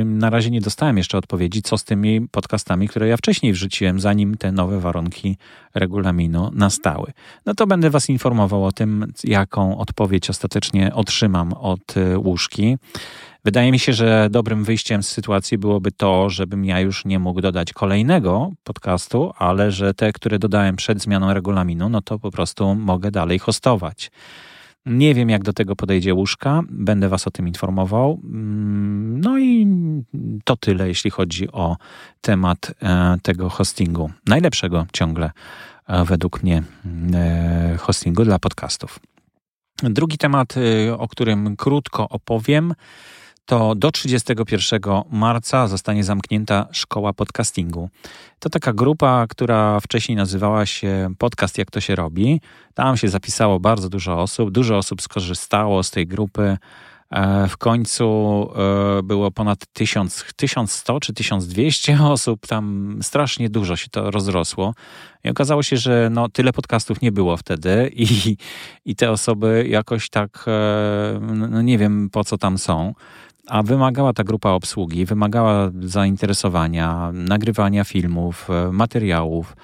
na 0.05 0.31
razie 0.31 0.51
nie 0.51 0.61
dostałem 0.61 0.99
jeszcze 0.99 1.19
odpowiedzi, 1.19 1.63
co 1.63 1.79
z 1.79 1.85
tymi 1.85 2.29
podcastami, 2.29 2.89
które 2.89 3.09
ja 3.09 3.17
wcześniej 3.17 3.53
wrzuciłem, 3.53 4.01
zanim 4.01 4.37
te 4.37 4.53
nowe 4.53 4.81
warunki 4.81 5.37
regulaminu 5.75 6.51
nastały. 6.55 7.13
No 7.47 7.55
to 7.55 7.67
będę 7.67 7.91
Was 7.91 8.09
informował 8.09 8.65
o 8.65 8.73
tym, 8.73 9.13
jaką 9.25 9.79
odpowiedź 9.79 10.31
ostatecznie 10.31 10.95
otrzymam 10.95 11.53
od 11.53 11.95
łóżki. 12.17 12.77
Wydaje 13.45 13.73
mi 13.73 13.79
się, 13.79 13.93
że 13.93 14.29
dobrym 14.31 14.65
wyjściem 14.65 15.03
z 15.03 15.09
sytuacji 15.09 15.59
byłoby 15.59 15.93
to, 15.93 16.31
żebym 16.31 16.65
ja 16.65 16.81
już 16.81 17.05
nie 17.05 17.19
mógł 17.19 17.41
dodać 17.41 17.73
kolejnego 17.73 18.51
podcastu, 18.65 19.33
ale 19.39 19.73
że 19.73 19.95
te, 19.95 20.13
które 20.13 20.39
dodałem 20.39 20.77
przed 20.77 21.03
zmianą 21.03 21.35
regulaminu, 21.35 21.89
no 21.89 22.03
to 22.03 22.19
po 22.19 22.31
prostu 22.31 22.75
mogę 22.75 23.11
dalej 23.11 23.39
hostować. 23.39 24.11
Nie 24.87 25.15
wiem, 25.15 25.31
jak 25.31 25.43
do 25.43 25.53
tego 25.53 25.77
podejdzie 25.77 26.15
łóżka, 26.15 26.63
będę 26.71 27.09
Was 27.09 27.27
o 27.27 27.31
tym 27.31 27.49
informował. 27.49 28.21
Mm, 28.25 29.21
no 29.21 29.39
i 29.39 29.67
to 30.45 30.57
tyle, 30.57 30.89
jeśli 30.89 31.11
chodzi 31.11 31.53
o 31.53 31.77
temat 32.21 32.75
e, 32.83 33.17
tego 33.23 33.49
hostingu. 33.49 34.11
Najlepszego 34.27 34.87
ciągle, 34.93 35.31
e, 35.87 36.05
według 36.05 36.43
mnie, 36.43 36.63
e, 37.15 37.77
hostingu 37.81 38.25
dla 38.25 38.39
podcastów. 38.39 38.99
Drugi 39.83 40.19
temat, 40.19 40.55
o 40.99 41.09
którym 41.09 41.57
krótko 41.57 42.09
opowiem, 42.09 42.75
to 43.47 43.75
do 43.75 43.91
31 43.91 44.81
marca 45.11 45.67
zostanie 45.67 46.05
zamknięta 46.05 46.67
szkoła 46.73 47.13
podcastingu. 47.13 47.89
To 48.39 48.51
taka 48.51 48.73
grupa, 48.73 49.27
która 49.29 49.81
wcześniej 49.81 50.17
nazywała 50.17 50.67
się 50.67 51.15
Podcast 51.19 51.59
Jak 51.59 51.71
to 51.71 51.81
się 51.81 51.95
robi. 51.95 52.41
Tam 52.75 52.97
się 52.97 53.09
zapisało 53.09 53.61
bardzo 53.61 53.89
dużo 53.89 54.21
osób, 54.21 54.51
dużo 54.51 54.79
osób 54.79 55.03
skorzystało 55.03 55.83
z 55.83 55.91
tej 55.91 56.07
grupy. 56.07 56.57
E, 57.11 57.49
w 57.49 57.57
końcu 57.57 58.05
e, 58.99 59.03
było 59.03 59.31
ponad 59.31 59.59
1000, 59.73 60.25
1100 60.37 61.01
czy 61.01 61.13
1200 61.15 62.03
osób, 62.13 62.47
tam 62.47 62.99
strasznie 63.03 63.51
dużo 63.51 63.77
się 63.77 63.89
to 63.91 64.11
rozrosło. 64.11 64.75
I 65.25 65.31
okazało 65.31 65.63
się, 65.63 65.77
że 65.77 66.09
no, 66.11 66.29
tyle 66.29 66.53
podcastów 66.53 67.03
nie 67.03 67.13
było 67.13 67.37
wtedy 67.37 67.91
i, 67.97 68.37
i 68.85 68.97
te 68.97 69.11
osoby 69.11 69.67
jakoś 69.69 70.11
tak, 70.11 70.45
e, 70.47 71.21
no 71.21 71.63
nie 71.63 71.79
wiem 71.79 72.11
po 72.13 72.25
co 72.25 72.39
tam 72.39 72.59
są 72.59 72.95
a 73.49 73.63
wymagała 73.63 74.13
ta 74.13 74.25
grupa 74.25 74.51
obsługi, 74.51 75.05
wymagała 75.05 75.71
zainteresowania, 75.81 77.11
nagrywania 77.13 77.85
filmów, 77.85 78.49
materiałów. 78.73 79.57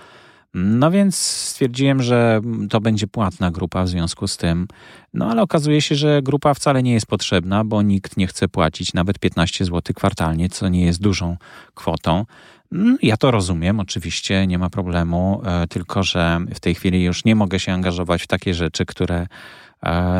No 0.54 0.90
więc 0.90 1.16
stwierdziłem, 1.16 2.02
że 2.02 2.40
to 2.70 2.80
będzie 2.80 3.06
płatna 3.06 3.50
grupa 3.50 3.84
w 3.84 3.88
związku 3.88 4.28
z 4.28 4.36
tym. 4.36 4.68
No 5.14 5.30
ale 5.30 5.42
okazuje 5.42 5.80
się, 5.80 5.94
że 5.94 6.22
grupa 6.22 6.54
wcale 6.54 6.82
nie 6.82 6.92
jest 6.92 7.06
potrzebna, 7.06 7.64
bo 7.64 7.82
nikt 7.82 8.16
nie 8.16 8.26
chce 8.26 8.48
płacić 8.48 8.94
nawet 8.94 9.18
15 9.18 9.64
zł 9.64 9.94
kwartalnie, 9.94 10.48
co 10.48 10.68
nie 10.68 10.84
jest 10.84 11.00
dużą 11.00 11.36
kwotą. 11.74 12.24
Mm, 12.72 12.98
ja 13.02 13.16
to 13.16 13.30
rozumiem, 13.30 13.80
oczywiście, 13.80 14.46
nie 14.46 14.58
ma 14.58 14.70
problemu, 14.70 15.42
e, 15.44 15.66
tylko 15.66 16.02
że 16.02 16.40
w 16.54 16.60
tej 16.60 16.74
chwili 16.74 17.04
już 17.04 17.24
nie 17.24 17.34
mogę 17.34 17.60
się 17.60 17.72
angażować 17.72 18.22
w 18.22 18.26
takie 18.26 18.54
rzeczy, 18.54 18.86
które 18.86 19.16
e, 19.16 19.28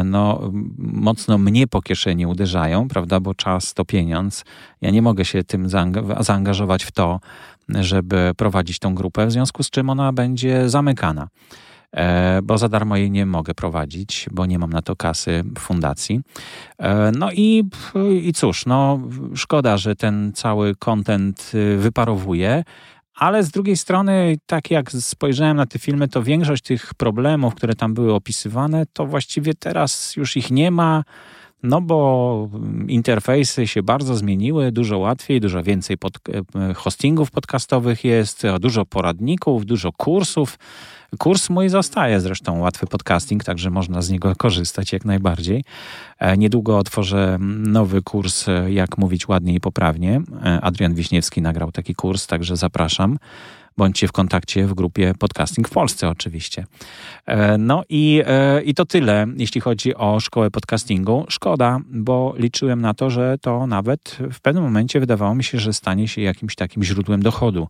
no, 0.04 0.50
mocno 0.78 1.38
mnie 1.38 1.66
po 1.66 1.82
kieszeni 1.82 2.26
uderzają, 2.26 2.88
prawda, 2.88 3.20
bo 3.20 3.34
czas 3.34 3.74
to 3.74 3.84
pieniądz. 3.84 4.44
Ja 4.80 4.90
nie 4.90 5.02
mogę 5.02 5.24
się 5.24 5.44
tym 5.44 5.68
zaangażować 6.20 6.84
w 6.84 6.92
to, 6.92 7.20
żeby 7.68 8.32
prowadzić 8.36 8.78
tą 8.78 8.94
grupę, 8.94 9.26
w 9.26 9.32
związku 9.32 9.62
z 9.62 9.70
czym 9.70 9.90
ona 9.90 10.12
będzie 10.12 10.68
zamykana. 10.68 11.28
E, 11.96 12.40
bo 12.42 12.58
za 12.58 12.68
darmo 12.68 12.96
jej 12.96 13.10
nie 13.10 13.26
mogę 13.26 13.54
prowadzić, 13.54 14.26
bo 14.32 14.46
nie 14.46 14.58
mam 14.58 14.70
na 14.70 14.82
to 14.82 14.96
kasy 14.96 15.44
w 15.56 15.60
fundacji. 15.60 16.20
E, 16.78 17.12
no 17.18 17.32
i, 17.32 17.64
i 18.22 18.32
cóż, 18.32 18.66
no 18.66 19.00
szkoda, 19.34 19.76
że 19.76 19.96
ten 19.96 20.32
cały 20.34 20.76
kontent 20.76 21.52
y, 21.54 21.76
wyparowuje, 21.76 22.64
ale 23.20 23.42
z 23.42 23.50
drugiej 23.50 23.76
strony, 23.76 24.36
tak 24.46 24.70
jak 24.70 24.92
spojrzałem 24.92 25.56
na 25.56 25.66
te 25.66 25.78
filmy, 25.78 26.08
to 26.08 26.22
większość 26.22 26.62
tych 26.62 26.94
problemów, 26.94 27.54
które 27.54 27.74
tam 27.74 27.94
były 27.94 28.14
opisywane, 28.14 28.84
to 28.92 29.06
właściwie 29.06 29.54
teraz 29.54 30.16
już 30.16 30.36
ich 30.36 30.50
nie 30.50 30.70
ma. 30.70 31.04
No 31.62 31.80
bo 31.80 32.48
interfejsy 32.88 33.66
się 33.66 33.82
bardzo 33.82 34.16
zmieniły, 34.16 34.72
dużo 34.72 34.98
łatwiej, 34.98 35.40
dużo 35.40 35.62
więcej 35.62 35.98
pod, 35.98 36.18
e, 36.54 36.74
hostingów 36.74 37.30
podcastowych 37.30 38.04
jest, 38.04 38.42
dużo 38.60 38.86
poradników, 38.86 39.66
dużo 39.66 39.92
kursów. 39.92 40.58
Kurs 41.18 41.50
mój 41.50 41.68
zostaje 41.68 42.20
zresztą, 42.20 42.58
łatwy 42.58 42.86
podcasting, 42.86 43.44
także 43.44 43.70
można 43.70 44.02
z 44.02 44.10
niego 44.10 44.36
korzystać 44.36 44.92
jak 44.92 45.04
najbardziej. 45.04 45.64
E, 46.18 46.36
niedługo 46.36 46.78
otworzę 46.78 47.36
nowy 47.40 48.02
kurs, 48.02 48.48
e, 48.48 48.72
jak 48.72 48.98
mówić 48.98 49.28
ładnie 49.28 49.54
i 49.54 49.60
poprawnie. 49.60 50.22
Adrian 50.62 50.94
Wiśniewski 50.94 51.42
nagrał 51.42 51.72
taki 51.72 51.94
kurs, 51.94 52.26
także 52.26 52.56
zapraszam 52.56 53.18
bądźcie 53.76 54.08
w 54.08 54.12
kontakcie 54.12 54.66
w 54.66 54.74
grupie 54.74 55.14
Podcasting 55.18 55.68
w 55.68 55.70
Polsce 55.70 56.08
oczywiście. 56.08 56.66
E, 57.26 57.58
no 57.58 57.82
i, 57.88 58.22
e, 58.26 58.62
i 58.62 58.74
to 58.74 58.84
tyle, 58.84 59.26
jeśli 59.36 59.60
chodzi 59.60 59.94
o 59.94 60.20
szkołę 60.20 60.50
podcastingu. 60.50 61.24
Szkoda, 61.28 61.78
bo 61.90 62.34
liczyłem 62.36 62.80
na 62.80 62.94
to, 62.94 63.10
że 63.10 63.38
to 63.40 63.66
nawet 63.66 64.18
w 64.32 64.40
pewnym 64.40 64.64
momencie 64.64 65.00
wydawało 65.00 65.34
mi 65.34 65.44
się, 65.44 65.58
że 65.58 65.72
stanie 65.72 66.08
się 66.08 66.22
jakimś 66.22 66.54
takim 66.54 66.82
źródłem 66.82 67.22
dochodu 67.22 67.68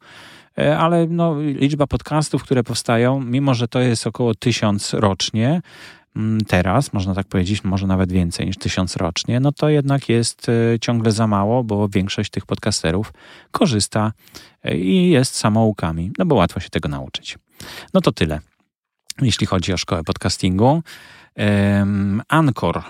e, 0.58 0.78
ale 0.78 1.06
no, 1.06 1.40
liczba 1.40 1.86
podcastów, 1.86 2.42
które 2.42 2.64
powstają, 2.64 3.20
mimo 3.20 3.54
że 3.54 3.68
to 3.68 3.80
jest 3.80 4.06
około 4.06 4.34
tysiąc 4.34 4.94
rocznie, 4.94 5.60
teraz, 6.46 6.92
można 6.92 7.14
tak 7.14 7.26
powiedzieć, 7.26 7.64
może 7.64 7.86
nawet 7.86 8.12
więcej 8.12 8.46
niż 8.46 8.56
tysiąc 8.56 8.96
rocznie, 8.96 9.40
no 9.40 9.52
to 9.52 9.68
jednak 9.68 10.08
jest 10.08 10.48
e, 10.48 10.78
ciągle 10.78 11.12
za 11.12 11.26
mało, 11.26 11.64
bo 11.64 11.88
większość 11.88 12.30
tych 12.30 12.46
podcasterów 12.46 13.12
korzysta 13.50 14.12
e, 14.64 14.76
i 14.76 15.10
jest 15.10 15.34
samoukami, 15.34 16.10
no 16.18 16.26
bo 16.26 16.34
łatwo 16.34 16.60
się 16.60 16.70
tego 16.70 16.88
nauczyć. 16.88 17.38
No 17.94 18.00
to 18.00 18.12
tyle, 18.12 18.40
jeśli 19.22 19.46
chodzi 19.46 19.72
o 19.72 19.76
szkołę 19.76 20.04
podcastingu. 20.04 20.82
Anchor. 22.28 22.82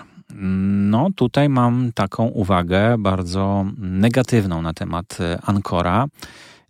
No 0.89 1.09
tutaj 1.15 1.49
mam 1.49 1.91
taką 1.95 2.25
uwagę 2.25 2.97
bardzo 2.97 3.65
negatywną 3.77 4.61
na 4.61 4.73
temat 4.73 5.17
e, 5.19 5.39
Ancora 5.41 6.07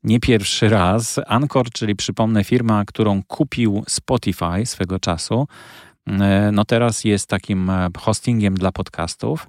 nie 0.04 0.20
pierwszy 0.20 0.70
raz. 0.70 1.20
Anchor, 1.28 1.70
czyli 1.70 1.96
przypomnę 1.96 2.44
firma, 2.44 2.86
którą 2.86 3.24
kupił 3.24 3.84
Spotify 3.88 4.66
swego 4.66 5.00
czasu, 5.00 5.48
no 6.52 6.66
teraz 6.66 7.04
jest 7.04 7.28
takim 7.28 7.70
e, 7.70 7.90
hostingiem 7.98 8.56
dla 8.56 8.72
podcastów. 8.72 9.48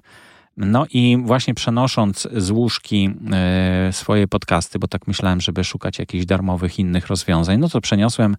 No 0.57 0.85
i 0.89 1.17
właśnie 1.25 1.53
przenosząc 1.53 2.27
z 2.35 2.51
łóżki 2.51 3.09
e, 3.31 3.93
swoje 3.93 4.27
podcasty, 4.27 4.79
bo 4.79 4.87
tak 4.87 5.07
myślałem, 5.07 5.41
żeby 5.41 5.63
szukać 5.63 5.99
jakichś 5.99 6.25
darmowych 6.25 6.79
innych 6.79 7.07
rozwiązań, 7.07 7.59
no 7.59 7.69
to 7.69 7.81
przeniosłem 7.81 8.35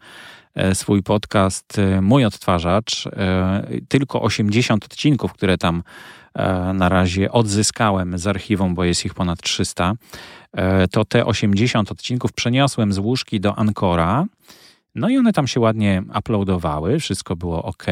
swój 0.74 1.02
podcast 1.02 1.80
Mój 2.02 2.24
Odtwarzacz. 2.24 3.08
Tylko 3.88 4.22
80 4.22 4.84
odcinków, 4.84 5.32
które 5.32 5.58
tam 5.58 5.82
na 6.74 6.88
razie 6.88 7.32
odzyskałem 7.32 8.18
z 8.18 8.26
archiwum, 8.26 8.74
bo 8.74 8.84
jest 8.84 9.04
ich 9.04 9.14
ponad 9.14 9.42
300. 9.42 9.94
To 10.90 11.04
te 11.04 11.26
80 11.26 11.92
odcinków 11.92 12.32
przeniosłem 12.32 12.92
z 12.92 12.98
łóżki 12.98 13.40
do 13.40 13.58
Ancora. 13.58 14.26
No 14.94 15.08
i 15.08 15.18
one 15.18 15.32
tam 15.32 15.46
się 15.46 15.60
ładnie 15.60 16.02
uploadowały, 16.18 16.98
wszystko 16.98 17.36
było 17.36 17.62
ok. 17.62 17.86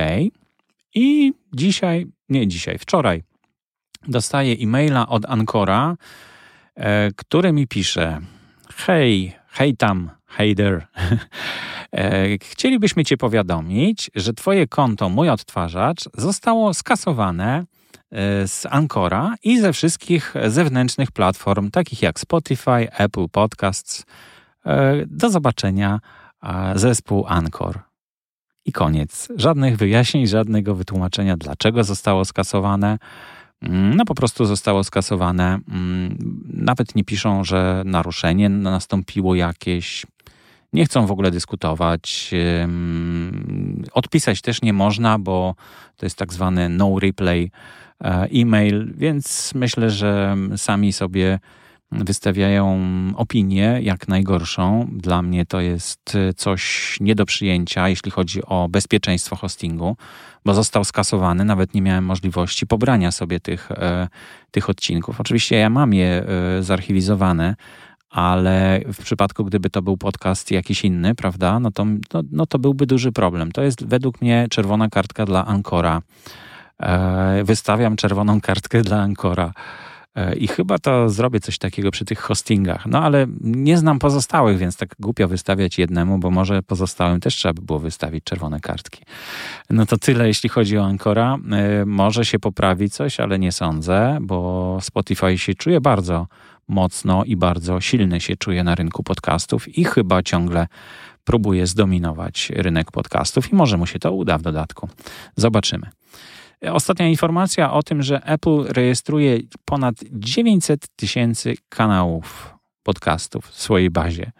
I 0.94 1.32
dzisiaj, 1.52 2.06
nie 2.28 2.48
dzisiaj, 2.48 2.78
wczoraj 2.78 3.22
dostaję 4.08 4.54
e-maila 4.54 5.08
od 5.08 5.26
Ancora, 5.26 5.96
e, 6.74 7.10
który 7.16 7.52
mi 7.52 7.66
pisze: 7.66 8.20
Hej, 8.76 9.32
hej 9.48 9.76
tam, 9.76 10.10
hey 10.26 10.54
there. 10.54 10.86
e, 11.92 12.38
chcielibyśmy 12.38 13.04
Cię 13.04 13.16
powiadomić, 13.16 14.10
że 14.14 14.32
Twoje 14.32 14.66
konto 14.66 15.08
Mój 15.08 15.28
Odtwarzacz 15.28 16.08
zostało 16.14 16.74
skasowane 16.74 17.64
e, 18.10 18.48
z 18.48 18.66
Ancora 18.66 19.34
i 19.42 19.60
ze 19.60 19.72
wszystkich 19.72 20.34
zewnętrznych 20.46 21.10
platform, 21.10 21.70
takich 21.70 22.02
jak 22.02 22.20
Spotify, 22.20 22.90
Apple 22.98 23.28
Podcasts. 23.32 24.04
E, 24.66 25.06
do 25.06 25.30
zobaczenia 25.30 26.00
zespół 26.74 27.24
Anchor. 27.28 27.78
I 28.64 28.72
koniec. 28.72 29.28
Żadnych 29.36 29.76
wyjaśnień, 29.76 30.26
żadnego 30.26 30.74
wytłumaczenia, 30.74 31.36
dlaczego 31.36 31.84
zostało 31.84 32.24
skasowane. 32.24 32.98
Mm, 33.62 33.96
no 33.96 34.04
po 34.04 34.14
prostu 34.14 34.44
zostało 34.44 34.84
skasowane. 34.84 35.58
Mm, 35.68 36.42
nawet 36.54 36.94
nie 36.94 37.04
piszą, 37.04 37.44
że 37.44 37.82
naruszenie 37.86 38.48
nastąpiło 38.48 39.34
jakieś. 39.34 40.06
Nie 40.72 40.84
chcą 40.84 41.06
w 41.06 41.10
ogóle 41.10 41.30
dyskutować. 41.30 42.30
Odpisać 43.92 44.40
też 44.40 44.62
nie 44.62 44.72
można, 44.72 45.18
bo 45.18 45.54
to 45.96 46.06
jest 46.06 46.18
tak 46.18 46.32
zwany 46.32 46.68
no 46.68 46.98
replay 46.98 47.50
e, 48.04 48.28
e-mail, 48.34 48.92
więc 48.96 49.52
myślę, 49.54 49.90
że 49.90 50.36
sami 50.56 50.92
sobie 50.92 51.38
wystawiają 51.92 52.78
opinię 53.16 53.78
jak 53.82 54.08
najgorszą. 54.08 54.88
Dla 54.92 55.22
mnie 55.22 55.46
to 55.46 55.60
jest 55.60 56.14
y, 56.14 56.34
coś 56.34 56.96
nie 57.00 57.14
do 57.14 57.26
przyjęcia, 57.26 57.88
jeśli 57.88 58.10
chodzi 58.10 58.44
o 58.44 58.68
bezpieczeństwo 58.68 59.36
hostingu, 59.36 59.96
bo 60.44 60.54
został 60.54 60.84
skasowany, 60.84 61.44
nawet 61.44 61.74
nie 61.74 61.82
miałem 61.82 62.04
możliwości 62.04 62.66
pobrania 62.66 63.10
sobie 63.10 63.40
tych, 63.40 63.70
e, 63.70 64.08
tych 64.50 64.70
odcinków. 64.70 65.20
Oczywiście 65.20 65.56
ja 65.56 65.70
mam 65.70 65.94
je 65.94 66.24
e, 66.58 66.62
zarchiwizowane, 66.62 67.54
ale 68.10 68.80
w 68.92 69.02
przypadku, 69.02 69.44
gdyby 69.44 69.70
to 69.70 69.82
był 69.82 69.96
podcast 69.96 70.50
jakiś 70.50 70.84
inny, 70.84 71.14
prawda, 71.14 71.60
no 71.60 71.70
to, 71.70 71.84
no, 71.84 72.22
no 72.30 72.46
to 72.46 72.58
byłby 72.58 72.86
duży 72.86 73.12
problem. 73.12 73.52
To 73.52 73.62
jest 73.62 73.86
według 73.86 74.22
mnie 74.22 74.46
czerwona 74.50 74.88
kartka 74.88 75.26
dla 75.26 75.46
Ancora. 75.46 76.02
E, 76.82 77.44
wystawiam 77.44 77.96
czerwoną 77.96 78.40
kartkę 78.40 78.82
dla 78.82 79.00
Ancora. 79.00 79.52
E, 80.14 80.34
I 80.34 80.48
chyba 80.48 80.78
to 80.78 81.10
zrobię 81.10 81.40
coś 81.40 81.58
takiego 81.58 81.90
przy 81.90 82.04
tych 82.04 82.20
hostingach. 82.20 82.86
No 82.86 83.02
ale 83.02 83.26
nie 83.40 83.78
znam 83.78 83.98
pozostałych, 83.98 84.58
więc 84.58 84.76
tak 84.76 84.94
głupio 85.00 85.28
wystawiać 85.28 85.78
jednemu, 85.78 86.18
bo 86.18 86.30
może 86.30 86.62
pozostałym 86.62 87.20
też 87.20 87.34
trzeba 87.34 87.54
by 87.54 87.62
było 87.62 87.78
wystawić 87.78 88.24
czerwone 88.24 88.60
kartki. 88.60 89.02
No 89.70 89.86
to 89.86 89.98
tyle, 89.98 90.28
jeśli 90.28 90.48
chodzi 90.48 90.78
o 90.78 90.84
Ancora. 90.84 91.38
E, 91.52 91.84
może 91.86 92.24
się 92.24 92.38
poprawi 92.38 92.90
coś, 92.90 93.20
ale 93.20 93.38
nie 93.38 93.52
sądzę, 93.52 94.18
bo 94.20 94.78
Spotify 94.80 95.38
się 95.38 95.54
czuje 95.54 95.80
bardzo 95.80 96.26
mocno 96.68 97.24
i 97.24 97.36
bardzo 97.36 97.80
silny 97.80 98.20
się 98.20 98.36
czuje 98.36 98.64
na 98.64 98.74
rynku 98.74 99.02
podcastów 99.02 99.78
i 99.78 99.84
chyba 99.84 100.22
ciągle 100.22 100.66
próbuje 101.24 101.66
zdominować 101.66 102.52
rynek 102.54 102.92
podcastów 102.92 103.52
i 103.52 103.54
może 103.54 103.76
mu 103.76 103.86
się 103.86 103.98
to 103.98 104.12
uda 104.12 104.38
w 104.38 104.42
dodatku. 104.42 104.88
Zobaczymy. 105.36 106.01
Ostatnia 106.70 107.08
informacja 107.08 107.72
o 107.72 107.82
tym, 107.82 108.02
że 108.02 108.24
Apple 108.24 108.64
rejestruje 108.68 109.38
ponad 109.64 109.94
900 110.12 110.86
tysięcy 110.96 111.54
kanałów 111.68 112.54
podcastów 112.82 113.46
w 113.46 113.62
swojej 113.62 113.90
bazie 113.90 114.32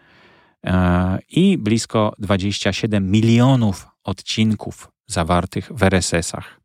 e, 0.67 1.19
i 1.31 1.59
blisko 1.59 2.15
27 2.19 3.11
milionów 3.11 3.89
odcinków 4.05 4.91
zawartych 5.07 5.71
w 5.75 5.83
RSS-ach. 5.83 6.61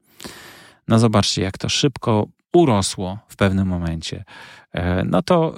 No 0.88 1.00
zobaczcie, 1.00 1.42
jak 1.42 1.58
to 1.58 1.70
szybko 1.70 2.28
urosło 2.54 3.20
w 3.28 3.36
pewnym 3.36 3.68
momencie, 3.68 4.24
no 5.06 5.22
to 5.22 5.56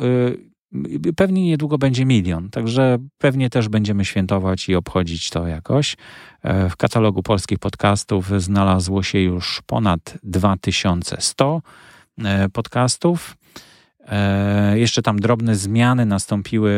pewnie 1.15 1.43
niedługo 1.43 1.77
będzie 1.77 2.05
milion, 2.05 2.49
także 2.49 2.97
pewnie 3.17 3.49
też 3.49 3.69
będziemy 3.69 4.05
świętować 4.05 4.69
i 4.69 4.75
obchodzić 4.75 5.29
to 5.29 5.47
jakoś. 5.47 5.97
W 6.43 6.75
katalogu 6.77 7.23
polskich 7.23 7.59
podcastów 7.59 8.41
znalazło 8.41 9.03
się 9.03 9.19
już 9.19 9.61
ponad 9.65 10.17
2100 10.23 11.61
podcastów. 12.53 13.37
E, 14.09 14.79
jeszcze 14.79 15.01
tam 15.01 15.19
drobne 15.19 15.55
zmiany 15.55 16.05
nastąpiły 16.05 16.71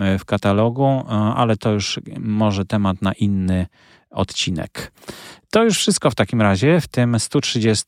e, 0.00 0.18
w 0.18 0.24
katalogu, 0.24 0.84
e, 0.84 1.04
ale 1.12 1.56
to 1.56 1.72
już 1.72 2.00
może 2.18 2.64
temat 2.64 3.02
na 3.02 3.12
inny 3.12 3.66
odcinek. 4.10 4.92
To 5.50 5.64
już 5.64 5.78
wszystko 5.78 6.10
w 6.10 6.14
takim 6.14 6.42
razie 6.42 6.80
w 6.80 6.88
tym 6.88 7.20
130, 7.20 7.84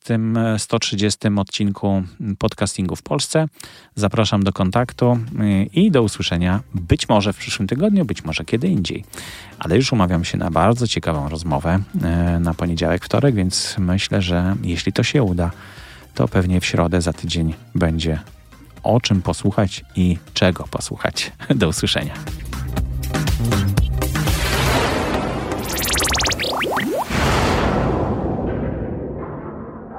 130 0.57 1.19
odcinku 1.37 2.03
podcastingu 2.39 2.95
w 2.95 3.01
Polsce. 3.01 3.45
Zapraszam 3.95 4.43
do 4.43 4.53
kontaktu 4.53 5.19
i 5.73 5.91
do 5.91 6.03
usłyszenia 6.03 6.59
być 6.73 7.09
może 7.09 7.33
w 7.33 7.37
przyszłym 7.37 7.67
tygodniu, 7.67 8.05
być 8.05 8.23
może 8.23 8.45
kiedy 8.45 8.67
indziej. 8.67 9.05
Ale 9.59 9.75
już 9.75 9.91
umawiam 9.91 10.25
się 10.25 10.37
na 10.37 10.51
bardzo 10.51 10.87
ciekawą 10.87 11.29
rozmowę 11.29 11.79
na 12.39 12.53
poniedziałek, 12.53 13.05
wtorek, 13.05 13.35
więc 13.35 13.75
myślę, 13.79 14.21
że 14.21 14.55
jeśli 14.63 14.93
to 14.93 15.03
się 15.03 15.23
uda, 15.23 15.51
to 16.13 16.27
pewnie 16.27 16.61
w 16.61 16.65
środę 16.65 17.01
za 17.01 17.13
tydzień 17.13 17.53
będzie 17.75 18.19
o 18.83 19.01
czym 19.01 19.21
posłuchać 19.21 19.85
i 19.95 20.17
czego 20.33 20.67
posłuchać. 20.71 21.31
Do 21.55 21.67
usłyszenia. 21.67 22.13